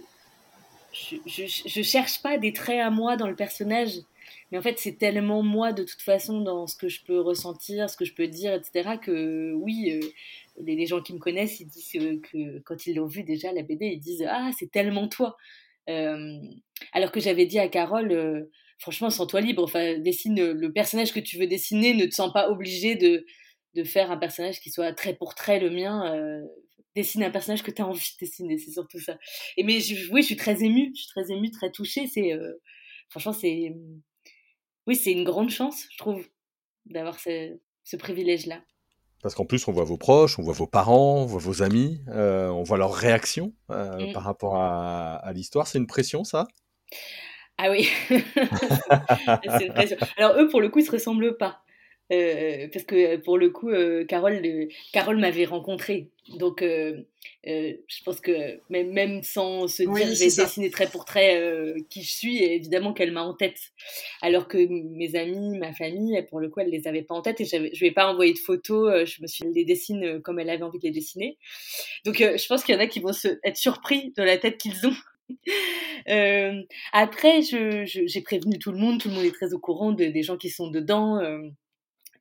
je, 0.91 1.15
je, 1.27 1.43
je, 1.67 1.81
cherche 1.83 2.21
pas 2.23 2.39
des 2.39 2.51
traits 2.51 2.79
à 2.79 2.89
moi 2.89 3.17
dans 3.17 3.27
le 3.27 3.35
personnage. 3.35 3.99
Mais 4.51 4.57
en 4.57 4.61
fait, 4.61 4.79
c'est 4.79 4.97
tellement 4.97 5.43
moi 5.43 5.73
de 5.73 5.83
toute 5.83 6.01
façon 6.01 6.41
dans 6.41 6.65
ce 6.65 6.75
que 6.75 6.89
je 6.89 7.03
peux 7.03 7.19
ressentir, 7.19 7.89
ce 7.89 7.97
que 7.97 8.05
je 8.05 8.13
peux 8.13 8.27
dire, 8.27 8.53
etc. 8.53 8.97
que 9.01 9.53
oui, 9.53 9.99
les, 10.57 10.85
gens 10.85 11.01
qui 11.01 11.13
me 11.13 11.19
connaissent, 11.19 11.59
ils 11.59 11.67
disent 11.67 11.91
que 11.91 12.59
quand 12.59 12.87
ils 12.87 12.95
l'ont 12.95 13.05
vu 13.05 13.23
déjà, 13.23 13.51
la 13.53 13.63
BD, 13.63 13.87
ils 13.87 13.99
disent 13.99 14.25
Ah, 14.27 14.51
c'est 14.57 14.71
tellement 14.71 15.07
toi. 15.07 15.37
Euh, 15.89 16.39
alors 16.93 17.11
que 17.11 17.19
j'avais 17.19 17.45
dit 17.45 17.59
à 17.59 17.67
Carole, 17.67 18.11
euh, 18.11 18.51
franchement, 18.79 19.09
sens-toi 19.09 19.41
libre. 19.41 19.63
Enfin, 19.63 19.97
dessine 19.99 20.51
le 20.51 20.71
personnage 20.71 21.13
que 21.13 21.19
tu 21.19 21.37
veux 21.37 21.47
dessiner, 21.47 21.93
ne 21.93 22.05
te 22.05 22.15
sens 22.15 22.31
pas 22.33 22.49
obligé 22.49 22.95
de, 22.95 23.25
de 23.75 23.83
faire 23.83 24.11
un 24.11 24.17
personnage 24.17 24.59
qui 24.59 24.71
soit 24.71 24.93
trait 24.93 25.15
pour 25.15 25.35
trait 25.35 25.59
le 25.59 25.69
mien. 25.69 26.13
Euh, 26.13 26.41
dessiner 26.95 27.25
un 27.25 27.31
personnage 27.31 27.63
que 27.63 27.71
tu 27.71 27.81
as 27.81 27.87
envie 27.87 27.99
de 28.19 28.25
dessiner, 28.25 28.57
c'est 28.57 28.71
surtout 28.71 28.99
ça. 28.99 29.17
Et 29.57 29.63
mais 29.63 29.77
oui, 30.11 30.21
je 30.21 30.25
suis 30.25 30.35
très 30.35 30.63
émue, 30.63 30.91
je 30.95 31.01
suis 31.03 31.09
très 31.09 31.31
émue, 31.31 31.51
très 31.51 31.71
touchée. 31.71 32.07
C'est 32.07 32.33
franchement, 33.09 33.31
c'est 33.31 33.73
oui, 34.87 34.95
c'est 34.95 35.11
une 35.11 35.23
grande 35.23 35.49
chance, 35.49 35.85
je 35.91 35.97
trouve, 35.97 36.23
d'avoir 36.85 37.19
ce, 37.19 37.57
ce 37.83 37.95
privilège-là. 37.95 38.61
Parce 39.21 39.35
qu'en 39.35 39.45
plus, 39.45 39.67
on 39.67 39.73
voit 39.73 39.83
vos 39.83 39.97
proches, 39.97 40.39
on 40.39 40.43
voit 40.43 40.53
vos 40.53 40.67
parents, 40.67 41.23
on 41.23 41.25
voit 41.25 41.41
vos 41.41 41.61
amis, 41.61 42.01
euh, 42.07 42.47
on 42.49 42.63
voit 42.63 42.77
leurs 42.77 42.93
réactions 42.93 43.53
euh, 43.69 44.07
mmh. 44.07 44.13
par 44.13 44.23
rapport 44.23 44.55
à, 44.55 45.15
à 45.15 45.33
l'histoire. 45.33 45.67
C'est 45.67 45.77
une 45.77 45.87
pression, 45.87 46.23
ça? 46.23 46.47
Ah 47.57 47.69
oui, 47.69 47.89
c'est 48.07 49.65
une 49.65 49.73
pression. 49.73 49.97
Alors 50.15 50.39
eux, 50.39 50.47
pour 50.47 50.61
le 50.61 50.69
coup, 50.69 50.79
ils 50.79 50.85
se 50.85 50.91
ressemblent 50.91 51.35
pas. 51.35 51.61
Euh, 52.11 52.67
parce 52.73 52.85
que 52.85 53.17
pour 53.17 53.37
le 53.37 53.51
coup, 53.51 53.69
euh, 53.69 54.03
Carole, 54.03 54.41
Carole 54.91 55.17
m'avait 55.17 55.45
rencontré. 55.45 56.09
Donc, 56.37 56.63
euh, 56.63 57.03
je 57.45 58.03
pense 58.03 58.19
que 58.19 58.59
même, 58.69 58.91
même 58.91 59.21
sans 59.21 59.67
se 59.67 59.83
dire, 59.83 60.07
je 60.13 60.19
vais 60.19 60.43
dessiner 60.43 60.71
trait 60.71 60.87
pour 60.87 61.05
trait 61.05 61.75
qui 61.89 62.03
je 62.03 62.11
suis, 62.11 62.43
évidemment 62.43 62.93
qu'elle 62.93 63.11
m'a 63.11 63.23
en 63.23 63.33
tête. 63.33 63.59
Alors 64.21 64.47
que 64.47 64.57
mes 64.57 65.15
amis, 65.15 65.57
ma 65.57 65.73
famille, 65.73 66.21
pour 66.29 66.39
le 66.39 66.49
coup, 66.49 66.61
elle 66.61 66.69
les 66.69 66.87
avait 66.87 67.03
pas 67.03 67.15
en 67.15 67.21
tête 67.21 67.41
et 67.41 67.45
je 67.45 67.57
ne 67.57 67.79
vais 67.79 67.91
pas 67.91 68.11
envoyer 68.11 68.33
de 68.33 68.39
photos. 68.39 69.05
je 69.05 69.21
me 69.21 69.27
suis 69.27 69.45
les 69.53 69.65
dessine 69.65 70.21
comme 70.21 70.39
elle 70.39 70.49
avait 70.49 70.63
envie 70.63 70.79
de 70.79 70.85
les 70.85 70.91
dessiner. 70.91 71.37
Donc, 72.05 72.17
je 72.17 72.47
pense 72.47 72.63
qu'il 72.63 72.73
y 72.73 72.77
en 72.77 72.81
a 72.81 72.87
qui 72.87 72.99
vont 72.99 73.13
se, 73.13 73.27
être 73.43 73.57
surpris 73.57 74.13
de 74.17 74.23
la 74.23 74.37
tête 74.37 74.57
qu'ils 74.57 74.87
ont. 74.87 74.95
après, 76.91 77.41
j'ai 77.43 77.85
je, 77.85 78.19
prévenu 78.21 78.57
tout 78.57 78.71
le 78.71 78.79
monde, 78.79 78.99
tout 78.99 79.09
le 79.09 79.15
monde 79.15 79.25
est 79.25 79.31
très 79.31 79.53
au 79.53 79.59
courant 79.59 79.91
de, 79.91 80.05
des 80.05 80.23
gens 80.23 80.37
qui 80.37 80.49
sont 80.49 80.69
dedans. 80.69 81.19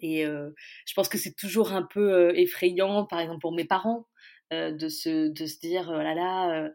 Et 0.00 0.25
je 0.25 0.95
pense 0.95 1.09
que 1.09 1.19
c'est 1.19 1.35
toujours 1.35 1.73
un 1.73 1.83
peu 1.83 2.37
effrayant, 2.38 3.05
par 3.05 3.21
exemple 3.21 3.40
pour 3.40 3.52
mes 3.52 3.64
parents, 3.64 4.07
de, 4.50 4.88
se, 4.88 5.28
de 5.28 5.47
se 5.47 5.59
dire, 5.61 5.90
oh 5.93 5.99
là 5.99 6.14
là, 6.14 6.71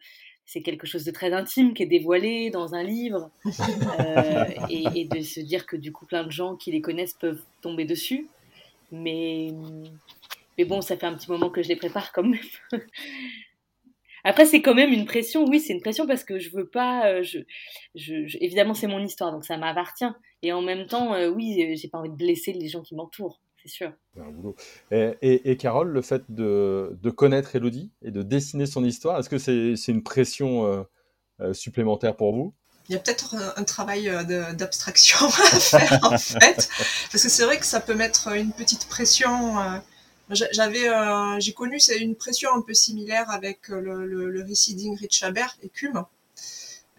c'est 0.45 0.61
quelque 0.61 0.85
chose 0.85 1.05
de 1.05 1.11
très 1.11 1.31
intime 1.33 1.73
qui 1.73 1.83
est 1.83 1.87
dévoilé 1.87 2.49
dans 2.49 2.75
un 2.75 2.83
livre, 2.83 3.31
et, 4.69 4.83
et, 4.95 5.05
de 5.05 5.21
se 5.21 5.39
dire 5.39 5.65
que 5.65 5.77
du 5.77 5.91
coup 5.91 6.05
plein 6.05 6.23
de 6.23 6.31
gens 6.31 6.55
qui 6.55 6.71
les 6.71 6.81
connaissent 6.81 7.13
peuvent 7.13 7.41
tomber 7.61 7.85
dessus. 7.85 8.27
Mais, 8.91 9.51
mais 10.57 10.65
bon, 10.65 10.81
ça 10.81 10.97
fait 10.97 11.07
un 11.07 11.15
petit 11.15 11.31
moment 11.31 11.49
que 11.49 11.63
je 11.63 11.69
les 11.69 11.75
prépare 11.75 12.11
quand 12.11 12.23
même. 12.23 12.81
Après, 14.23 14.45
c'est 14.45 14.61
quand 14.61 14.73
même 14.73 14.91
une 14.91 15.05
pression. 15.05 15.45
Oui, 15.45 15.59
c'est 15.59 15.73
une 15.73 15.81
pression 15.81 16.07
parce 16.07 16.23
que 16.23 16.39
je 16.39 16.49
veux 16.51 16.67
pas. 16.67 17.07
Euh, 17.07 17.23
je, 17.23 17.39
je, 17.95 18.37
évidemment, 18.39 18.73
c'est 18.73 18.87
mon 18.87 19.03
histoire, 19.03 19.31
donc 19.31 19.45
ça 19.45 19.57
m'appartient. 19.57 20.09
Et 20.41 20.53
en 20.53 20.61
même 20.61 20.87
temps, 20.87 21.13
euh, 21.13 21.29
oui, 21.29 21.61
euh, 21.61 21.75
j'ai 21.75 21.89
pas 21.89 21.97
envie 21.97 22.09
de 22.09 22.15
blesser 22.15 22.53
les 22.53 22.69
gens 22.69 22.81
qui 22.81 22.95
m'entourent, 22.95 23.41
c'est 23.61 23.69
sûr. 23.69 23.91
Et, 24.91 25.11
et, 25.21 25.51
et, 25.51 25.57
Carole, 25.57 25.89
le 25.89 26.01
fait 26.01 26.23
de, 26.29 26.97
de, 27.01 27.09
connaître 27.09 27.55
Elodie 27.55 27.91
et 28.01 28.11
de 28.11 28.21
dessiner 28.21 28.65
son 28.65 28.83
histoire, 28.85 29.19
est-ce 29.19 29.29
que 29.29 29.37
c'est 29.37 29.91
une 29.91 30.03
pression 30.03 30.85
supplémentaire 31.51 32.15
pour 32.15 32.33
vous? 32.33 32.53
Il 32.89 32.93
y 32.93 32.95
a 32.97 32.99
peut-être 32.99 33.35
un, 33.55 33.63
travail 33.63 34.11
d'abstraction 34.55 35.17
à 35.27 35.59
faire 35.59 35.99
en 36.03 36.17
fait, 36.17 36.69
parce 37.11 37.23
que 37.23 37.29
c'est 37.29 37.45
vrai 37.45 37.57
que 37.57 37.65
ça 37.65 37.79
peut 37.79 37.95
mettre 37.95 38.27
une 38.33 38.51
petite 38.51 38.87
pression 38.87 39.57
j'avais, 40.29 40.89
euh, 40.89 41.39
j'ai 41.39 41.53
connu 41.53 41.79
c'est 41.79 41.99
une 41.99 42.15
pression 42.15 42.49
un 42.55 42.61
peu 42.61 42.73
similaire 42.73 43.29
avec 43.29 43.69
euh, 43.69 43.79
le, 43.79 44.05
le, 44.05 44.29
le 44.29 44.43
récit 44.43 44.75
d'Ingrid 44.75 45.11
Chabert, 45.11 45.57
Écume, 45.61 46.05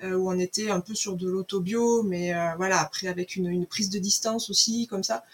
euh, 0.03 0.15
où 0.15 0.31
on 0.31 0.39
était 0.39 0.71
un 0.71 0.81
peu 0.81 0.95
sur 0.95 1.17
de 1.17 1.29
l'autobio, 1.29 2.03
mais 2.03 2.33
voilà, 2.57 2.81
après 2.81 3.09
avec 3.09 3.37
une, 3.37 3.67
prise 3.67 3.91
de 3.91 3.99
distance 3.99 4.51
aussi, 4.51 4.87
comme 4.87 5.03
ça. 5.03 5.25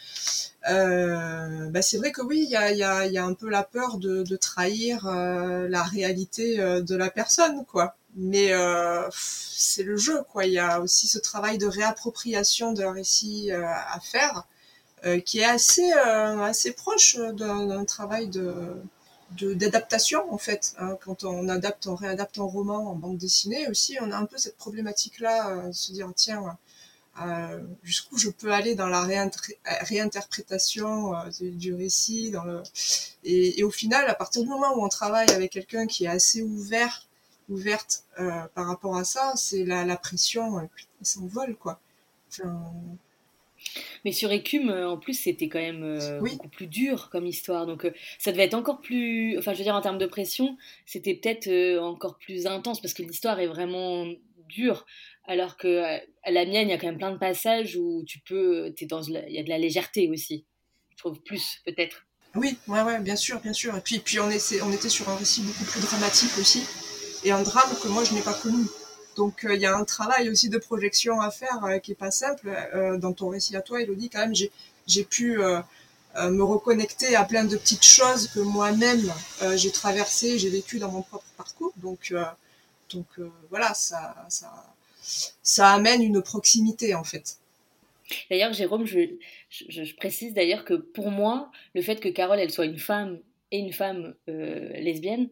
Bah 0.62 1.82
c'est 1.82 1.96
vrai 1.96 2.12
que 2.12 2.22
oui, 2.22 2.44
il 2.44 2.50
y 2.50 2.56
a, 2.56 3.24
un 3.24 3.34
peu 3.34 3.48
la 3.48 3.64
peur 3.64 3.98
de, 3.98 4.22
de 4.22 4.36
trahir 4.36 5.06
la 5.06 5.82
réalité 5.82 6.58
de 6.58 6.96
la 6.96 7.10
personne, 7.10 7.64
quoi. 7.64 7.96
Mais 8.16 8.52
c'est 9.10 9.82
le 9.82 9.96
jeu, 9.96 10.22
quoi. 10.30 10.44
Il 10.46 10.52
y 10.52 10.58
a 10.58 10.80
aussi 10.80 11.08
ce 11.08 11.18
travail 11.18 11.58
de 11.58 11.66
réappropriation 11.66 12.72
d'un 12.72 12.92
récit 12.92 13.50
à 13.50 13.98
faire. 14.00 14.44
Euh, 15.06 15.20
qui 15.20 15.40
est 15.40 15.44
assez, 15.44 15.90
euh, 15.92 16.42
assez 16.42 16.72
proche 16.72 17.16
d'un 17.16 17.84
travail 17.86 18.28
de 18.28 18.76
d'adaptation 19.54 20.32
en 20.32 20.38
fait. 20.38 20.74
Hein. 20.78 20.96
Quand 21.04 21.24
on 21.24 21.48
adapte, 21.48 21.86
on 21.86 21.94
réadapte 21.94 22.38
un 22.38 22.42
roman 22.42 22.90
en 22.90 22.96
bande 22.96 23.16
dessinée 23.16 23.68
aussi, 23.68 23.96
on 24.00 24.10
a 24.10 24.16
un 24.16 24.26
peu 24.26 24.38
cette 24.38 24.56
problématique-là, 24.56 25.50
euh, 25.50 25.72
se 25.72 25.92
dire 25.92 26.10
tiens, 26.16 26.58
euh, 27.22 27.60
jusqu'où 27.82 28.16
je 28.16 28.30
peux 28.30 28.52
aller 28.52 28.74
dans 28.74 28.88
la 28.88 29.02
réinterprétation 29.02 31.14
euh, 31.14 31.28
du, 31.40 31.74
récit, 31.74 32.30
dans 32.30 32.44
le 32.44 32.62
et, 33.24 33.60
et, 33.60 33.64
au 33.64 33.70
final, 33.70 34.08
à 34.08 34.14
partir 34.14 34.42
du 34.42 34.48
moment 34.48 34.74
où 34.76 34.84
on 34.84 34.88
travaille 34.88 35.28
avec 35.30 35.52
quelqu'un 35.52 35.86
qui 35.86 36.04
est 36.04 36.08
assez 36.08 36.42
ouvert, 36.42 37.06
ouverte 37.50 38.04
euh, 38.20 38.30
par 38.54 38.66
rapport 38.66 38.96
à 38.96 39.04
ça, 39.04 39.32
c'est 39.36 39.64
la, 39.64 39.84
la 39.84 39.96
pression 39.96 40.68
s'envole 41.02 41.56
quoi. 41.56 41.80
Enfin, 42.30 42.62
mais 44.04 44.12
sur 44.12 44.32
Écume, 44.32 44.70
euh, 44.70 44.88
en 44.88 44.98
plus, 44.98 45.14
c'était 45.14 45.48
quand 45.48 45.60
même 45.60 45.82
euh, 45.82 46.20
beaucoup 46.20 46.48
plus 46.48 46.66
dur 46.66 47.10
comme 47.10 47.26
histoire. 47.26 47.66
Donc, 47.66 47.84
euh, 47.84 47.92
ça 48.18 48.32
devait 48.32 48.44
être 48.44 48.54
encore 48.54 48.80
plus. 48.80 49.38
Enfin, 49.38 49.52
je 49.52 49.58
veux 49.58 49.64
dire, 49.64 49.74
en 49.74 49.80
termes 49.80 49.98
de 49.98 50.06
pression, 50.06 50.56
c'était 50.86 51.14
peut-être 51.14 51.78
encore 51.80 52.18
plus 52.18 52.46
intense 52.46 52.80
parce 52.80 52.94
que 52.94 53.02
l'histoire 53.02 53.38
est 53.40 53.46
vraiment 53.46 54.06
dure. 54.48 54.86
Alors 55.26 55.56
que 55.56 56.00
à 56.22 56.30
la 56.30 56.44
mienne, 56.44 56.68
il 56.68 56.70
y 56.70 56.74
a 56.74 56.78
quand 56.78 56.88
même 56.88 56.98
plein 56.98 57.12
de 57.12 57.18
passages 57.18 57.76
où 57.76 58.04
tu 58.06 58.18
peux. 58.20 58.72
Es 58.78 58.86
dans, 58.86 59.02
il 59.02 59.32
y 59.32 59.38
a 59.38 59.42
de 59.42 59.48
la 59.48 59.58
légèreté 59.58 60.08
aussi. 60.08 60.44
Je 60.90 60.96
trouve 60.96 61.22
plus, 61.22 61.60
peut-être. 61.64 62.06
Oui, 62.34 62.56
ouais, 62.68 62.82
ouais, 62.82 63.00
bien 63.00 63.16
sûr, 63.16 63.40
bien 63.40 63.52
sûr. 63.52 63.76
Et 63.76 63.80
puis, 63.80 63.98
puis 63.98 64.18
on, 64.20 64.28
on 64.28 64.72
était 64.72 64.88
sur 64.88 65.08
un 65.08 65.16
récit 65.16 65.42
beaucoup 65.42 65.64
plus 65.64 65.80
dramatique 65.80 66.36
aussi. 66.38 66.62
Et 67.24 67.32
un 67.32 67.42
drame 67.42 67.70
que 67.82 67.88
moi, 67.88 68.04
je 68.04 68.14
n'ai 68.14 68.22
pas 68.22 68.34
connu. 68.34 68.64
Donc 69.20 69.44
euh, 69.44 69.54
il 69.54 69.60
y 69.60 69.66
a 69.66 69.76
un 69.76 69.84
travail 69.84 70.30
aussi 70.30 70.48
de 70.48 70.56
projection 70.56 71.20
à 71.20 71.30
faire 71.30 71.62
euh, 71.66 71.78
qui 71.78 71.92
est 71.92 72.02
pas 72.06 72.10
simple. 72.10 72.48
Euh, 72.74 72.96
dans 72.96 73.12
ton 73.12 73.28
récit 73.28 73.54
à 73.54 73.60
toi, 73.60 73.82
Elodie, 73.82 74.08
quand 74.08 74.20
même, 74.20 74.34
j'ai 74.34 75.04
pu 75.04 75.38
me 76.16 76.42
reconnecter 76.42 77.14
à 77.14 77.24
plein 77.24 77.44
de 77.44 77.54
petites 77.58 77.84
choses 77.84 78.28
que 78.28 78.40
moi-même 78.40 79.12
j'ai 79.56 79.70
traversées, 79.70 80.38
j'ai 80.38 80.48
vécues 80.48 80.78
dans 80.78 80.90
mon 80.90 81.02
propre 81.02 81.26
parcours. 81.36 81.74
Donc, 81.82 82.14
voilà, 83.50 83.74
ça, 83.74 84.14
amène 85.58 86.02
une 86.02 86.22
proximité 86.22 86.94
en 86.94 87.04
fait. 87.04 87.36
D'ailleurs, 88.30 88.54
Jérôme, 88.54 88.86
je 88.86 89.96
précise 89.96 90.32
d'ailleurs 90.32 90.64
que 90.64 90.74
pour 90.74 91.10
moi, 91.10 91.52
le 91.74 91.82
fait 91.82 92.00
que 92.00 92.08
Carole, 92.08 92.40
elle 92.40 92.50
soit 92.50 92.64
une 92.64 92.78
femme 92.78 93.18
et 93.52 93.58
une 93.58 93.74
femme 93.74 94.14
lesbienne, 94.26 95.28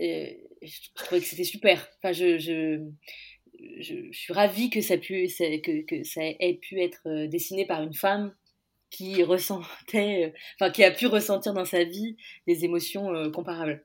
euh, 0.00 0.30
je 0.62 0.88
trouvais 0.94 1.20
que 1.20 1.26
c'était 1.26 1.44
super. 1.44 1.88
Enfin, 1.98 2.12
je, 2.12 2.38
je, 2.38 2.80
je, 3.80 3.94
suis 4.12 4.32
ravie 4.32 4.70
que 4.70 4.80
ça, 4.80 4.94
ait 4.94 6.58
pu 6.60 6.80
être 6.80 7.02
euh, 7.06 7.26
dessiné 7.28 7.66
par 7.66 7.82
une 7.82 7.94
femme 7.94 8.32
qui 8.90 9.22
ressentait, 9.22 10.26
euh, 10.26 10.38
enfin, 10.58 10.70
qui 10.70 10.84
a 10.84 10.90
pu 10.90 11.06
ressentir 11.06 11.54
dans 11.54 11.64
sa 11.64 11.84
vie 11.84 12.16
des 12.46 12.64
émotions 12.64 13.30
comparables. 13.32 13.84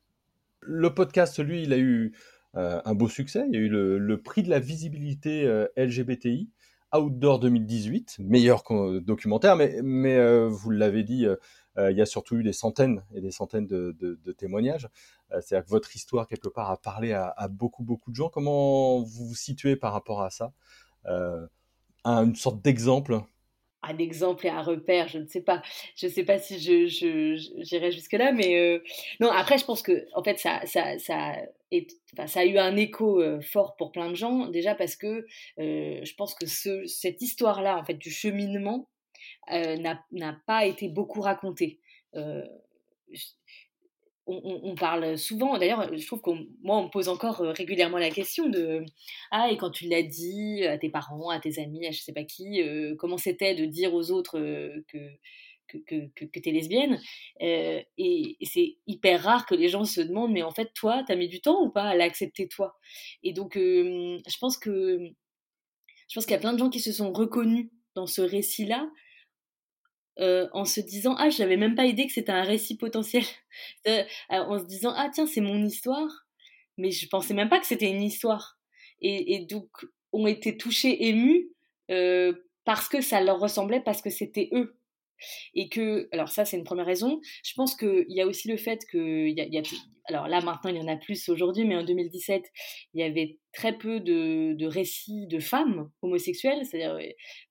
Le 0.62 0.94
podcast, 0.94 1.40
lui, 1.40 1.64
il 1.64 1.74
a 1.74 1.78
eu 1.78 2.14
un 2.54 2.94
beau 2.94 3.08
succès. 3.08 3.46
Il 3.48 3.56
y 3.56 3.58
a 3.58 3.62
eu 3.62 3.70
le, 3.70 4.22
prix 4.22 4.44
de 4.44 4.50
la 4.50 4.60
visibilité 4.60 5.46
LGBTI. 5.76 6.50
Outdoor 6.94 7.40
2018, 7.40 8.18
meilleur 8.20 8.64
documentaire, 9.02 9.56
mais, 9.56 9.80
mais 9.82 10.46
vous 10.48 10.70
l'avez 10.72 11.04
dit, 11.04 11.26
il 11.78 11.98
y 11.98 12.02
a 12.02 12.06
surtout 12.06 12.36
eu 12.36 12.44
des 12.44 12.54
centaines 12.54 13.02
et 13.16 13.22
des 13.22 13.32
centaines 13.32 13.66
de 13.66 14.32
témoignages. 14.34 14.88
Euh, 15.34 15.42
c'est-à-dire 15.42 15.66
que 15.66 15.70
votre 15.70 15.96
histoire, 15.96 16.28
quelque 16.28 16.50
part, 16.50 16.70
a 16.70 16.78
parlé 16.78 17.14
à, 17.14 17.48
beaucoup, 17.50 17.84
beaucoup 17.84 18.12
de 18.12 18.16
gens. 18.16 18.30
Comment 18.30 19.00
vous 19.02 19.28
vous 19.28 19.36
situez 19.36 19.76
par 19.76 19.94
rapport 19.94 20.22
à 20.22 20.30
ça? 20.30 20.54
Euh, 21.06 21.48
Une 22.06 22.36
sorte 22.36 22.62
d'exemple? 22.62 23.22
Un 23.84 23.98
exemple 23.98 24.46
et 24.46 24.50
un 24.50 24.62
repère, 24.62 25.08
je 25.08 25.18
ne 25.18 25.26
sais 25.26 25.42
pas. 25.42 25.64
Je 25.96 26.06
ne 26.06 26.12
sais 26.12 26.24
pas 26.24 26.38
si 26.38 26.60
je, 26.60 26.86
j'irai 27.62 27.92
jusque-là, 27.92 28.32
mais 28.32 28.60
euh, 28.60 28.80
non, 29.20 29.32
après, 29.32 29.58
je 29.58 29.66
pense 29.66 29.82
que, 29.82 30.06
en 30.14 30.24
fait, 30.24 30.38
ça, 30.38 30.62
ça, 30.66 31.00
ça, 31.00 31.34
a 32.36 32.46
eu 32.46 32.58
un 32.60 32.78
écho 32.78 33.24
fort 33.42 33.76
pour 33.78 33.92
plein 33.92 34.10
de 34.10 34.16
gens, 34.16 34.48
déjà 34.48 34.76
parce 34.76 34.96
que 34.96 35.26
je 35.58 36.16
pense 36.16 36.36
que 36.36 36.46
ce, 36.46 36.86
cette 36.86 37.22
histoire-là, 37.22 37.78
en 37.78 37.84
fait, 37.84 37.96
du 37.96 38.12
cheminement, 38.12 38.88
n'a 39.50 40.42
pas 40.46 40.66
été 40.66 40.88
beaucoup 40.88 41.22
racontée 41.22 41.80
on, 44.28 44.76
parle 44.76 45.18
souvent, 45.18 45.58
d'ailleurs, 45.58 45.96
je 45.96 46.06
trouve 46.06 46.22
que 46.22 46.30
moi, 46.62 46.78
on 46.78 46.86
me 46.86 46.90
pose 46.90 47.10
encore 47.10 47.42
euh, 47.42 47.52
régulièrement 47.52 47.98
la 47.98 48.12
question 48.12 48.48
de 48.50 48.86
Ah, 49.32 49.50
et 49.52 49.58
quand 49.58 49.72
tu 49.72 49.88
l'as 49.88 50.04
dit 50.04 50.64
à 50.66 50.78
tes 50.78 50.90
parents, 50.90 51.30
à 51.30 51.40
tes 51.40 51.60
amis, 51.60 51.88
à 51.88 51.92
je 51.92 52.02
sais 52.02 52.14
pas 52.14 52.24
qui, 52.24 52.62
euh, 52.62 52.96
comment 52.98 53.18
c'était 53.18 53.56
de 53.56 53.66
dire 53.66 53.94
aux 53.94 54.12
autres 54.12 54.40
euh, 54.40 54.84
que, 54.88 54.98
que, 55.68 55.78
que, 56.16 56.26
que 56.26 56.40
tu 56.40 56.50
es 56.50 56.52
lesbienne? 56.52 57.00
Et, 57.40 58.38
c'est 58.44 58.78
hyper 58.88 59.24
rare 59.24 59.46
que 59.46 59.56
les 59.56 59.70
gens 59.70 59.86
se 59.86 60.02
demandent 60.02 60.34
Mais 60.34 60.44
en 60.44 60.52
fait, 60.52 60.72
toi, 60.74 61.04
tu 61.06 61.12
as 61.12 61.16
mis 61.16 61.28
du 61.28 61.42
temps 61.42 61.64
ou 61.64 61.70
pas 61.70 61.84
à 61.84 61.96
l'accepter, 61.96 62.48
toi? 62.48 62.78
Et 63.24 63.34
donc, 63.34 63.54
je 63.56 64.38
pense 64.40 64.58
que 64.58 65.00
je 66.08 66.16
pense 66.16 66.26
qu'il 66.26 66.34
y 66.34 66.38
a 66.38 66.42
plein 66.42 66.54
de 66.54 66.60
gens 66.60 66.70
qui 66.70 66.82
se 66.82 66.92
sont 66.92 67.14
reconnus 67.14 67.70
dans 67.96 68.06
ce 68.06 68.22
récit-là 68.22 68.90
en 70.18 70.66
se 70.66 70.82
disant 70.82 71.16
ah 71.18 71.30
j'avais 71.30 71.58
même 71.58 71.76
pas 71.76 71.86
idée 71.86 72.06
que 72.06 72.14
c'était 72.14 72.32
un 72.32 72.44
récit 72.44 72.78
potentiel. 72.78 73.24
En 74.30 74.60
se 74.60 74.66
disant 74.66 74.94
ah 74.96 75.10
tiens 75.14 75.26
c'est 75.26 75.42
mon 75.42 75.64
histoire. 75.64 76.26
Mais 76.78 76.92
je 76.92 77.08
pensais 77.08 77.34
même 77.34 77.50
pas 77.50 77.60
que 77.60 77.68
c'était 77.68 77.90
une 77.90 78.04
histoire. 78.04 78.58
Et, 79.02 79.36
et, 79.36 79.46
donc 79.46 79.70
ont 80.14 80.28
été 80.28 80.58
touchés 80.58 81.08
émus 81.08 81.50
parce 82.66 82.88
que 82.88 83.02
ça 83.02 83.22
leur 83.22 83.40
ressemblait 83.40 83.82
parce 83.82 84.02
que 84.02 84.10
c'était 84.10 84.50
eux 84.54 84.78
et 85.54 85.70
que, 85.70 86.08
alors 86.12 86.30
ça 86.30 86.46
c'est 86.46 86.58
une 86.58 86.64
première 86.64 86.86
raison, 86.86 87.22
je 87.44 87.54
pense 87.56 87.76
qu'il 87.76 88.06
y 88.10 88.22
a 88.22 88.28
aussi 88.28 88.48
le 88.48 88.58
fait 88.58 88.86
que, 88.90 89.28
y 89.28 89.42
a, 89.42 89.46
y 89.46 89.58
a, 89.58 89.62
alors 90.06 90.28
là 90.28 90.42
maintenant 90.42 90.72
il 90.72 90.78
y 90.78 90.82
en 90.82 90.88
a 90.88 90.98
plus 90.98 91.30
aujourd'hui, 91.30 91.66
mais 91.66 91.76
en 91.76 91.84
2017 91.84 92.44
il 92.94 93.02
y 93.02 93.04
avait 93.04 93.38
très 93.54 93.78
peu 93.78 94.00
de, 94.00 94.54
de 94.54 94.66
récits 94.66 95.28
de 95.28 95.40
femmes 95.40 95.90
homosexuelles, 96.02 96.66
c'est-à-dire 96.66 96.98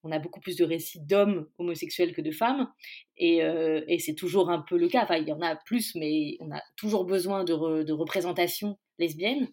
on 0.03 0.13
a 0.13 0.19
beaucoup 0.19 0.41
plus 0.41 0.57
de 0.57 0.65
récits 0.65 1.01
d'hommes 1.01 1.47
homosexuels 1.59 2.15
que 2.15 2.23
de 2.23 2.31
femmes, 2.31 2.69
et, 3.17 3.43
euh, 3.43 3.83
et 3.87 3.99
c'est 3.99 4.15
toujours 4.15 4.51
un 4.51 4.65
peu 4.67 4.79
le 4.79 4.89
cas, 4.89 5.03
enfin 5.03 5.17
il 5.17 5.29
y 5.29 5.33
en 5.33 5.43
a 5.43 5.57
plus, 5.57 5.95
mais 5.95 6.37
on 6.41 6.51
a 6.51 6.63
toujours 6.77 7.05
besoin 7.05 7.45
de, 7.45 7.83
de 7.83 7.93
représentation 7.93 8.79
lesbienne. 8.99 9.49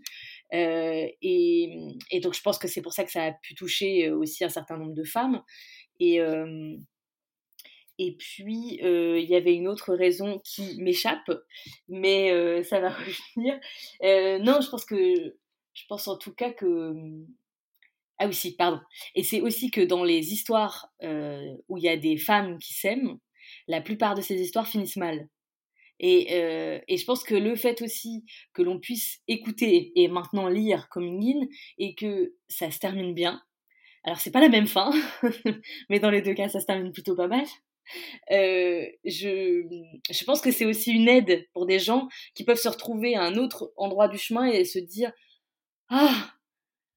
Euh, 0.53 1.07
et, 1.21 1.69
et, 2.11 2.19
donc 2.21 2.33
je 2.33 2.41
pense 2.41 2.57
que 2.57 2.67
c'est 2.67 2.81
pour 2.81 2.93
ça 2.93 3.03
que 3.03 3.11
ça 3.11 3.25
a 3.25 3.31
pu 3.33 3.55
toucher 3.55 4.09
aussi 4.11 4.45
un 4.45 4.49
certain 4.49 4.77
nombre 4.77 4.93
de 4.93 5.03
femmes. 5.03 5.41
Et, 5.99 6.21
euh, 6.21 6.77
et 7.99 8.15
puis, 8.15 8.79
euh, 8.83 9.19
il 9.19 9.27
y 9.27 9.35
avait 9.35 9.55
une 9.55 9.67
autre 9.67 9.93
raison 9.95 10.39
qui 10.43 10.79
m'échappe, 10.81 11.31
mais 11.87 12.31
euh, 12.31 12.63
ça 12.63 12.79
va 12.79 12.89
revenir. 13.35 13.59
Euh, 14.03 14.39
non, 14.39 14.61
je 14.61 14.69
pense 14.69 14.85
que, 14.85 15.35
je 15.73 15.83
pense 15.89 16.07
en 16.07 16.17
tout 16.17 16.33
cas 16.33 16.51
que, 16.51 16.93
ah 18.19 18.27
oui, 18.27 18.33
si, 18.33 18.55
pardon. 18.55 18.79
Et 19.15 19.23
c'est 19.23 19.41
aussi 19.41 19.71
que 19.71 19.81
dans 19.81 20.03
les 20.03 20.31
histoires 20.33 20.91
où 21.67 21.77
il 21.77 21.83
y 21.83 21.89
a 21.89 21.97
des 21.97 22.17
femmes 22.17 22.57
qui 22.59 22.73
s'aiment, 22.73 23.19
la 23.67 23.81
plupart 23.81 24.15
de 24.15 24.21
ces 24.21 24.35
histoires 24.41 24.67
finissent 24.67 24.97
mal. 24.97 25.27
Et, 25.99 26.33
et 26.87 26.97
je 26.97 27.05
pense 27.05 27.23
que 27.23 27.35
le 27.35 27.55
fait 27.55 27.81
aussi 27.81 28.25
que 28.53 28.61
l'on 28.61 28.79
puisse 28.79 29.21
écouter 29.27 29.91
et 29.95 30.07
maintenant 30.07 30.47
lire 30.47 30.89
Coming 30.89 31.43
In 31.43 31.47
et 31.77 31.95
que 31.95 32.33
ça 32.47 32.71
se 32.71 32.79
termine 32.79 33.13
bien. 33.13 33.41
Alors 34.03 34.19
c'est 34.19 34.31
pas 34.31 34.41
la 34.41 34.49
même 34.49 34.67
fin, 34.67 34.91
mais 35.89 35.99
dans 35.99 36.09
les 36.09 36.21
deux 36.21 36.33
cas 36.33 36.49
ça 36.49 36.59
se 36.59 36.65
termine 36.65 36.91
plutôt 36.91 37.15
pas 37.15 37.27
mal. 37.27 37.45
Je, 38.29 40.23
pense 40.25 40.41
que 40.41 40.51
c'est 40.51 40.65
aussi 40.65 40.91
une 40.91 41.07
aide 41.07 41.47
pour 41.53 41.65
des 41.65 41.79
gens 41.79 42.07
qui 42.35 42.43
peuvent 42.43 42.59
se 42.59 42.69
retrouver 42.69 43.15
à 43.15 43.23
un 43.23 43.35
autre 43.35 43.71
endroit 43.77 44.07
du 44.07 44.17
chemin 44.17 44.45
et 44.45 44.65
se 44.65 44.79
dire 44.79 45.11
ah! 45.89 46.33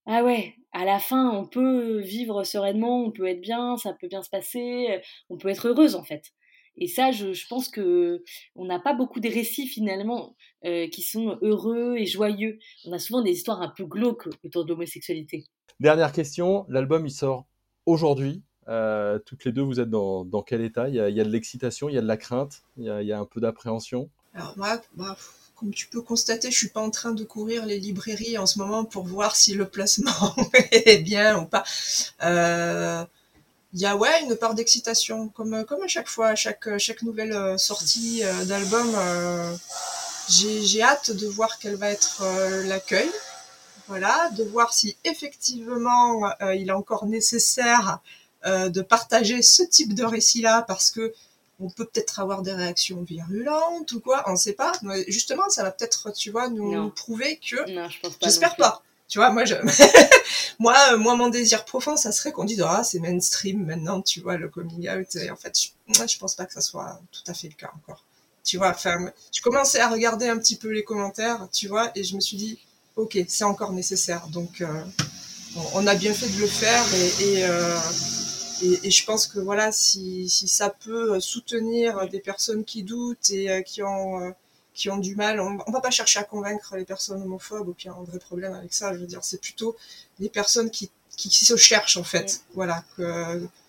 Ah 0.07 0.25
ouais 0.25 0.55
à 0.73 0.85
la 0.85 0.99
fin 0.99 1.31
on 1.31 1.47
peut 1.47 1.99
vivre 1.99 2.45
sereinement 2.45 3.05
on 3.05 3.11
peut 3.11 3.27
être 3.27 3.41
bien 3.41 3.77
ça 3.77 3.93
peut 3.93 4.09
bien 4.09 4.23
se 4.23 4.31
passer 4.31 5.01
on 5.29 5.37
peut 5.37 5.49
être 5.49 5.69
heureuse 5.69 5.95
en 5.95 6.05
fait 6.05 6.33
et 6.77 6.87
ça 6.87 7.11
je, 7.11 7.47
pense 7.49 7.69
que 7.69 8.23
on 8.55 8.65
n'a 8.65 8.79
pas 8.79 8.95
beaucoup 8.95 9.21
de 9.21 9.29
récits 9.29 9.67
finalement 9.67 10.37
qui 10.63 11.03
sont 11.03 11.39
heureux 11.43 11.97
et 11.97 12.07
joyeux. 12.07 12.59
On 12.87 12.93
a 12.93 12.99
souvent 12.99 13.23
des 13.23 13.33
histoires 13.33 13.61
un 13.61 13.69
peu 13.69 13.85
glauques 13.85 14.29
autour 14.45 14.65
de 14.65 14.71
l'homosexualité. 14.71 15.45
Dernière 15.79 16.13
question 16.13 16.65
l'album 16.69 17.07
il 17.07 17.11
sort 17.11 17.47
aujourd'hui 17.87 18.43
euh, 18.71 19.19
toutes 19.19 19.45
les 19.45 19.53
deux, 19.53 19.63
vous 19.63 19.81
êtes 19.81 19.91
dans, 19.91 20.45
quel 20.47 20.63
état? 20.63 20.89
Il 20.89 20.95
y, 20.95 21.01
a, 21.01 21.11
de 21.11 21.31
l'excitation, 21.31 21.89
il 21.89 21.95
y 21.95 21.99
a 21.99 22.03
de 22.03 22.07
la 22.07 22.17
crainte, 22.17 22.63
il 22.77 22.85
y 22.85 23.13
a, 23.13 23.19
un 23.19 23.27
peu 23.27 23.41
d'appréhension? 23.41 24.09
Alors 24.35 24.55
moi, 24.57 24.81
comme 25.57 25.73
tu 25.73 25.89
peux 25.89 26.01
constater, 26.01 26.51
je 26.51 26.57
suis 26.57 26.69
pas 26.69 26.81
en 26.81 26.91
train 26.91 27.13
de 27.13 27.25
courir 27.25 27.67
les 27.67 27.79
librairies 27.79 28.39
en 28.39 28.47
ce 28.47 28.59
moment 28.59 28.85
pour 28.85 29.05
voir 29.05 29.37
si 29.37 29.55
le 29.55 29.67
placement 29.67 30.35
est 30.71 31.03
bien 31.03 31.39
ou 31.39 31.47
pas. 31.47 31.65
Euh, 32.23 33.05
il 33.73 33.81
y 33.81 33.87
a 33.87 33.95
une 34.21 34.37
part 34.37 34.55
d'excitation, 34.55 35.29
comme 35.29 35.65
comme 35.65 35.83
à 35.83 35.89
chaque 35.89 36.09
fois, 36.09 36.29
à 36.29 36.35
chaque 36.35 36.77
chaque 36.79 37.03
nouvelle 37.03 37.33
euh, 37.33 37.57
sortie 37.57 38.23
euh, 38.25 38.45
d'album. 38.45 38.93
Euh, 38.97 39.55
j'ai 40.29 40.83
hâte 40.83 41.11
de 41.13 41.27
voir 41.27 41.59
quel 41.59 41.77
va 41.77 41.91
être 41.91 42.23
l'accueil. 42.67 43.11
Voilà, 43.89 44.31
de 44.37 44.45
voir 44.45 44.73
si 44.73 44.97
effectivement 45.05 46.23
il 46.55 46.69
est 46.69 46.73
encore 46.73 47.07
nécessaire 47.07 47.99
de 48.45 48.81
partager 48.81 49.43
ce 49.43 49.63
type 49.63 49.95
de 49.95 50.05
récit-là 50.05 50.63
parce 50.67 50.91
que 50.91 51.13
on 51.61 51.69
peut 51.69 51.85
peut-être 51.85 52.21
avoir 52.21 52.43
des 52.43 52.53
réactions 52.53 53.03
virulentes 53.03 53.93
ou 53.93 54.01
quoi, 54.01 54.25
on 54.27 54.33
ne 54.33 54.37
sait 54.37 54.55
pas. 54.55 54.73
Mais 54.83 55.05
justement, 55.09 55.49
ça 55.51 55.63
va 55.63 55.71
peut-être, 55.71 56.11
tu 56.13 56.31
vois, 56.31 56.49
nous, 56.49 56.91
prouver 56.91 57.39
que. 57.39 57.57
J'espère 58.23 58.57
pas. 58.57 58.83
Tu 59.09 59.19
vois, 59.19 59.31
moi, 59.31 59.45
je... 59.45 59.57
moi, 60.61 60.77
euh, 60.93 60.97
moi, 60.97 61.17
mon 61.17 61.29
désir 61.29 61.65
profond, 61.65 61.97
ça 61.97 62.13
serait 62.13 62.31
qu'on 62.31 62.45
dise, 62.45 62.63
ah, 62.65 62.85
c'est 62.85 63.01
mainstream 63.01 63.67
maintenant, 63.67 64.01
tu 64.03 64.21
vois, 64.21 64.37
le 64.37 64.49
coming 64.49 64.89
out. 64.89 65.17
Et 65.17 65.31
en 65.33 65.37
fait, 65.37 65.59
je... 65.59 65.99
moi, 65.99 66.07
je 66.07 66.17
pense 66.17 66.37
pas 66.37 66.47
que 66.47 66.53
ça 66.53 66.61
soit 66.61 67.01
tout 67.11 67.23
à 67.27 67.35
fait 67.35 67.49
le 67.49 67.55
cas 67.55 67.73
encore. 67.75 68.05
Tu 68.45 68.57
vois, 68.57 68.71
enfin, 68.71 69.11
je 69.35 69.43
commençais 69.43 69.81
à 69.81 69.89
regarder 69.89 70.29
un 70.29 70.39
petit 70.39 70.55
peu 70.55 70.69
les 70.69 70.85
commentaires, 70.85 71.49
tu 71.53 71.67
vois, 71.67 71.91
et 71.97 72.05
je 72.05 72.15
me 72.15 72.21
suis 72.21 72.37
dit, 72.37 72.61
ok, 72.95 73.19
c'est 73.27 73.45
encore 73.45 73.73
nécessaire. 73.73 74.29
Donc, 74.29 74.61
euh, 74.61 74.85
on 75.75 75.85
a 75.89 75.97
bien 75.97 76.15
fait 76.15 76.29
de 76.29 76.41
le 76.41 76.47
faire 76.47 76.85
et, 76.95 77.25
et 77.25 77.45
euh, 77.45 77.77
et, 78.63 78.87
et, 78.87 78.91
je 78.91 79.05
pense 79.05 79.27
que 79.27 79.39
voilà, 79.39 79.73
si, 79.73 80.29
si, 80.29 80.49
ça 80.49 80.71
peut 80.71 81.21
soutenir 81.21 82.09
des 82.09 82.21
personnes 82.21 82.65
qui 82.65 82.83
doutent 82.83 83.31
et 83.31 83.51
euh, 83.51 83.63
qui 83.63 83.83
ont 83.83 84.21
euh, 84.21 84.31
qui 84.75 84.89
ont 84.91 84.99
du 84.99 85.17
mal, 85.17 85.41
on, 85.41 85.59
on 85.67 85.73
va 85.73 85.81
pas 85.81 85.91
chercher 85.91 86.21
à 86.21 86.25
convaincre 86.25 86.77
les 86.77 86.85
personnes 86.85 87.23
homophobes 87.23 87.69
ou 87.69 87.75
qui 87.75 87.91
ont 87.91 88.01
un 88.01 88.05
vrai 88.05 88.19
problème 88.19 88.55
avec 88.55 88.73
ça. 88.73 88.95
Je 88.95 88.99
veux 89.01 89.07
dire, 89.07 89.25
c'est 89.25 89.41
plutôt 89.41 89.77
des 90.19 90.29
personnes 90.29 90.71
qui, 90.71 90.91
qui, 91.17 91.29
se 91.31 91.57
cherchent 91.57 91.97
en 91.97 92.05
fait, 92.05 92.43
voilà, 92.55 92.85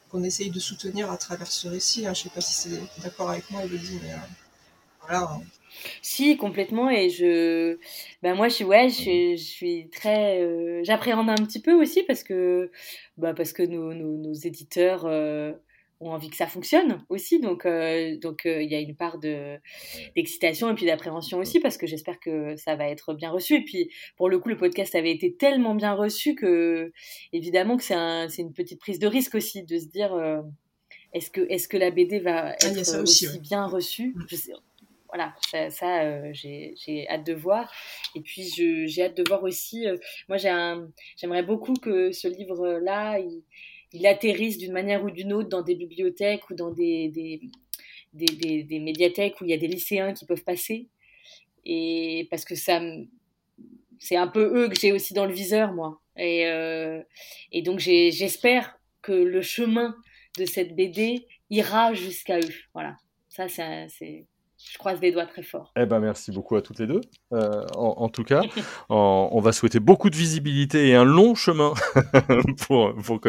qu'on 0.10 0.24
essaye 0.24 0.52
de 0.52 0.60
soutenir 0.60 1.12
à 1.12 1.18
travers 1.18 1.52
ce 1.52 1.68
récit. 1.68 2.06
Hein. 2.08 2.14
Je 2.14 2.24
sais 2.24 2.30
pas 2.30 2.42
si 2.42 2.54
c'est 2.54 3.02
d'accord 3.02 3.30
avec 3.30 3.50
moi, 3.50 3.64
Elodie, 3.64 4.00
mais 4.04 4.14
euh, 4.14 4.18
voilà. 5.02 5.24
Hein. 5.24 5.42
Si, 6.02 6.38
complètement. 6.38 6.90
Et 6.90 7.10
je, 7.10 7.78
ben 8.22 8.36
moi, 8.36 8.50
je 8.50 8.56
suis, 8.56 8.64
ouais, 8.64 8.90
je, 8.90 9.36
je 9.38 9.44
suis 9.44 9.90
très, 9.90 10.42
euh, 10.42 10.82
j'appréhende 10.84 11.30
un 11.30 11.36
petit 11.36 11.62
peu 11.62 11.74
aussi 11.74 12.04
parce 12.04 12.24
que, 12.24 12.72
bah, 13.18 13.34
parce 13.34 13.54
que 13.54 13.64
nos, 13.64 13.94
nos, 13.94 14.18
nos 14.18 14.34
éditeurs 14.34 15.06
euh, 15.06 15.54
ont 16.00 16.12
envie 16.12 16.30
que 16.30 16.36
ça 16.36 16.48
fonctionne 16.48 17.04
aussi. 17.10 17.40
Donc, 17.40 17.66
euh, 17.66 18.18
donc, 18.18 18.42
il 18.46 18.70
y 18.70 18.76
a 18.76 18.80
une 18.80 18.96
part 18.96 19.20
de 19.20 19.58
d'excitation 20.16 20.70
et 20.70 20.76
puis 20.76 20.86
d'appréhension 20.86 21.40
aussi 21.40 21.60
parce 21.60 21.78
que 21.78 21.88
j'espère 21.88 22.20
que 22.20 22.56
ça 22.58 22.76
va 22.76 22.88
être 22.90 23.14
bien 23.14 23.32
reçu. 23.32 23.56
Et 23.56 23.64
puis, 23.64 23.90
pour 24.18 24.30
le 24.30 24.40
coup, 24.40 24.50
le 24.50 24.58
podcast 24.58 24.96
avait 24.96 25.12
été 25.12 25.36
tellement 25.36 25.76
bien 25.76 25.94
reçu 25.94 26.36
que, 26.36 26.92
évidemment, 27.34 27.78
que 27.78 27.84
c'est 27.84 27.96
un, 27.96 28.28
une 28.28 28.54
petite 28.54 28.80
prise 28.80 29.00
de 29.00 29.08
risque 29.08 29.36
aussi 29.36 29.64
de 29.64 29.78
se 29.78 29.88
dire. 29.88 30.16
est-ce 31.14 31.30
que, 31.32 31.42
est-ce 31.50 31.68
que 31.68 31.78
la 31.78 31.92
BD 31.92 32.20
va 32.20 32.50
ah, 32.50 32.68
être 32.68 33.02
aussi, 33.02 33.28
bien 33.40 33.66
reçue? 33.66 34.16
Je 34.28 34.36
sais, 34.36 34.54
voilà, 35.12 35.36
ça, 35.70 36.04
euh, 36.04 36.32
j'ai 36.34 37.08
hâte 37.10 37.26
de 37.26 37.34
voir. 37.34 37.72
Et 38.16 38.22
puis, 38.22 38.44
j'ai 38.88 39.04
hâte 39.04 39.18
de 39.18 39.24
voir 39.28 39.44
aussi. 39.44 39.86
Euh, 39.86 39.98
moi, 40.30 40.38
j'aimerais 40.38 41.44
beaucoup 41.44 41.74
que 41.74 42.12
ce 42.12 42.28
livre-là, 42.28 43.20
il, 43.20 44.08
atterrisse 44.08 44.58
d'une 44.58 44.72
manière 44.72 45.04
ou 45.04 45.12
d'une 45.12 45.34
autre 45.34 45.50
dans 45.50 45.62
des 45.62 45.76
bibliothèques 45.76 46.50
ou 46.50 46.54
dans 46.54 46.72
des, 46.72 47.10
des, 47.10 47.42
des, 48.14 48.64
des, 48.64 48.80
médiathèques 48.80 49.42
où 49.42 49.44
il 49.44 49.50
y 49.50 49.54
a 49.54 49.58
des 49.58 49.68
lycéens 49.68 50.14
qui 50.14 50.26
peuvent 50.26 50.46
passer. 50.46 50.88
Et 51.66 52.28
parce 52.32 52.46
que 52.46 52.56
ça, 52.56 52.82
c'est 54.00 54.16
un 54.16 54.28
peu 54.28 54.64
eux 54.64 54.70
que 54.70 54.80
j'ai 54.80 54.94
aussi 54.94 55.14
dans 55.14 55.26
le 55.26 55.34
viseur, 55.34 55.74
moi. 55.74 56.00
Et, 56.16 56.48
euh, 56.48 57.02
et 57.52 57.62
donc, 57.62 57.80
j'espère 57.80 58.80
que 59.02 59.12
le 59.12 59.42
chemin 59.42 59.94
de 60.38 60.46
cette 60.46 60.74
BD 60.74 61.28
ira 61.50 61.94
jusqu'à 61.94 62.40
eux. 62.40 62.54
Voilà. 62.74 62.96
Ça, 63.28 63.48
c'est 63.50 64.26
je 64.70 64.78
croise 64.78 65.00
les 65.02 65.12
doigts 65.12 65.26
très 65.26 65.44
fort. 65.44 65.72
Eh 65.76 65.86
ben, 65.86 66.00
merci 66.00 66.32
beaucoup 66.32 66.56
à 66.56 66.62
toutes 66.62 66.80
les 66.80 66.88
deux. 66.88 67.02
Euh, 67.34 67.66
en, 67.76 67.96
en, 67.98 68.10
tout 68.10 68.24
cas, 68.24 68.42
en, 68.90 69.30
on 69.32 69.40
va 69.40 69.52
souhaiter 69.52 69.80
beaucoup 69.80 70.10
de 70.10 70.16
visibilité 70.16 70.90
et 70.90 70.96
un 70.96 71.06
long 71.06 71.36
chemin 71.36 71.74
pour, 72.68 72.96
pour 72.96 73.20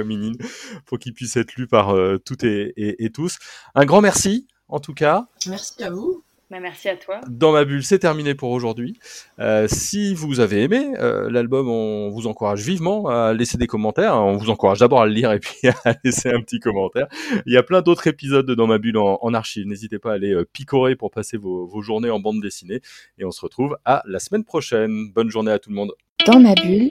pour 0.87 0.99
qu'il 0.99 1.14
puisse 1.14 1.37
être 1.37 1.55
lu 1.57 1.66
par 1.66 1.95
euh, 1.95 2.18
toutes 2.18 2.45
et, 2.45 2.73
et, 2.77 3.05
et 3.05 3.11
tous. 3.11 3.38
Un 3.75 3.85
grand 3.85 4.01
merci, 4.01 4.47
en 4.68 4.81
tout 4.81 4.95
cas. 4.95 5.27
Merci 5.47 5.83
à 5.83 5.90
vous. 5.90 6.25
Bah, 6.53 6.61
merci 6.61 6.91
à 6.91 6.99
toi. 6.99 7.23
Dans 7.31 7.51
ma 7.51 7.65
bulle, 7.65 7.83
c'est 7.83 8.01
terminé 8.01 8.35
pour 8.35 8.51
aujourd'hui. 8.51 8.99
Euh, 9.38 9.67
si 9.69 10.12
vous 10.12 10.38
avez 10.38 10.65
aimé 10.65 10.93
euh, 10.99 11.31
l'album, 11.31 11.67
on 11.71 12.11
vous 12.11 12.27
encourage 12.27 12.61
vivement 12.61 13.09
à 13.09 13.33
laisser 13.33 13.57
des 13.57 13.67
commentaires. 13.67 14.17
On 14.17 14.37
vous 14.37 14.51
encourage 14.51 14.81
d'abord 14.81 15.01
à 15.01 15.07
le 15.07 15.12
lire 15.15 15.33
et 15.33 15.38
puis 15.38 15.57
à 15.87 15.95
laisser 16.05 16.29
un 16.29 16.43
petit 16.43 16.61
commentaire. 16.61 17.07
Il 17.47 17.55
y 17.55 17.57
a 17.57 17.62
plein 17.62 17.81
d'autres 17.81 18.07
épisodes 18.07 18.45
de 18.45 18.55
Dans 18.55 18.67
ma 18.67 18.77
bulle 18.77 18.99
en, 18.99 19.19
en 19.23 19.33
archive. 19.33 19.67
N'hésitez 19.67 19.99
pas 19.99 20.11
à 20.11 20.15
aller 20.17 20.35
euh, 20.35 20.45
picorer 20.45 20.95
pour 20.95 21.11
passer 21.11 21.38
vos, 21.38 21.67
vos 21.67 21.81
journées 21.81 22.11
en 22.11 22.21
bande 22.21 22.43
dessinée. 22.43 22.83
Et 23.17 23.25
on 23.25 23.31
se 23.31 23.41
retrouve 23.41 23.79
à 23.87 24.03
la 24.05 24.19
semaine 24.19 24.45
prochaine. 24.45 25.11
Bonne 25.11 25.31
journée 25.31 25.53
à 25.53 25.59
tout 25.59 25.71
le 25.71 25.77
monde. 25.77 25.93
Dans 26.27 26.38
ma 26.38 26.53
bulle, 26.53 26.91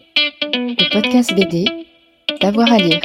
le 0.56 0.92
podcast 0.92 1.36
BD, 1.36 1.66
d'avoir 2.42 2.72
à 2.72 2.80
lire. 2.80 3.02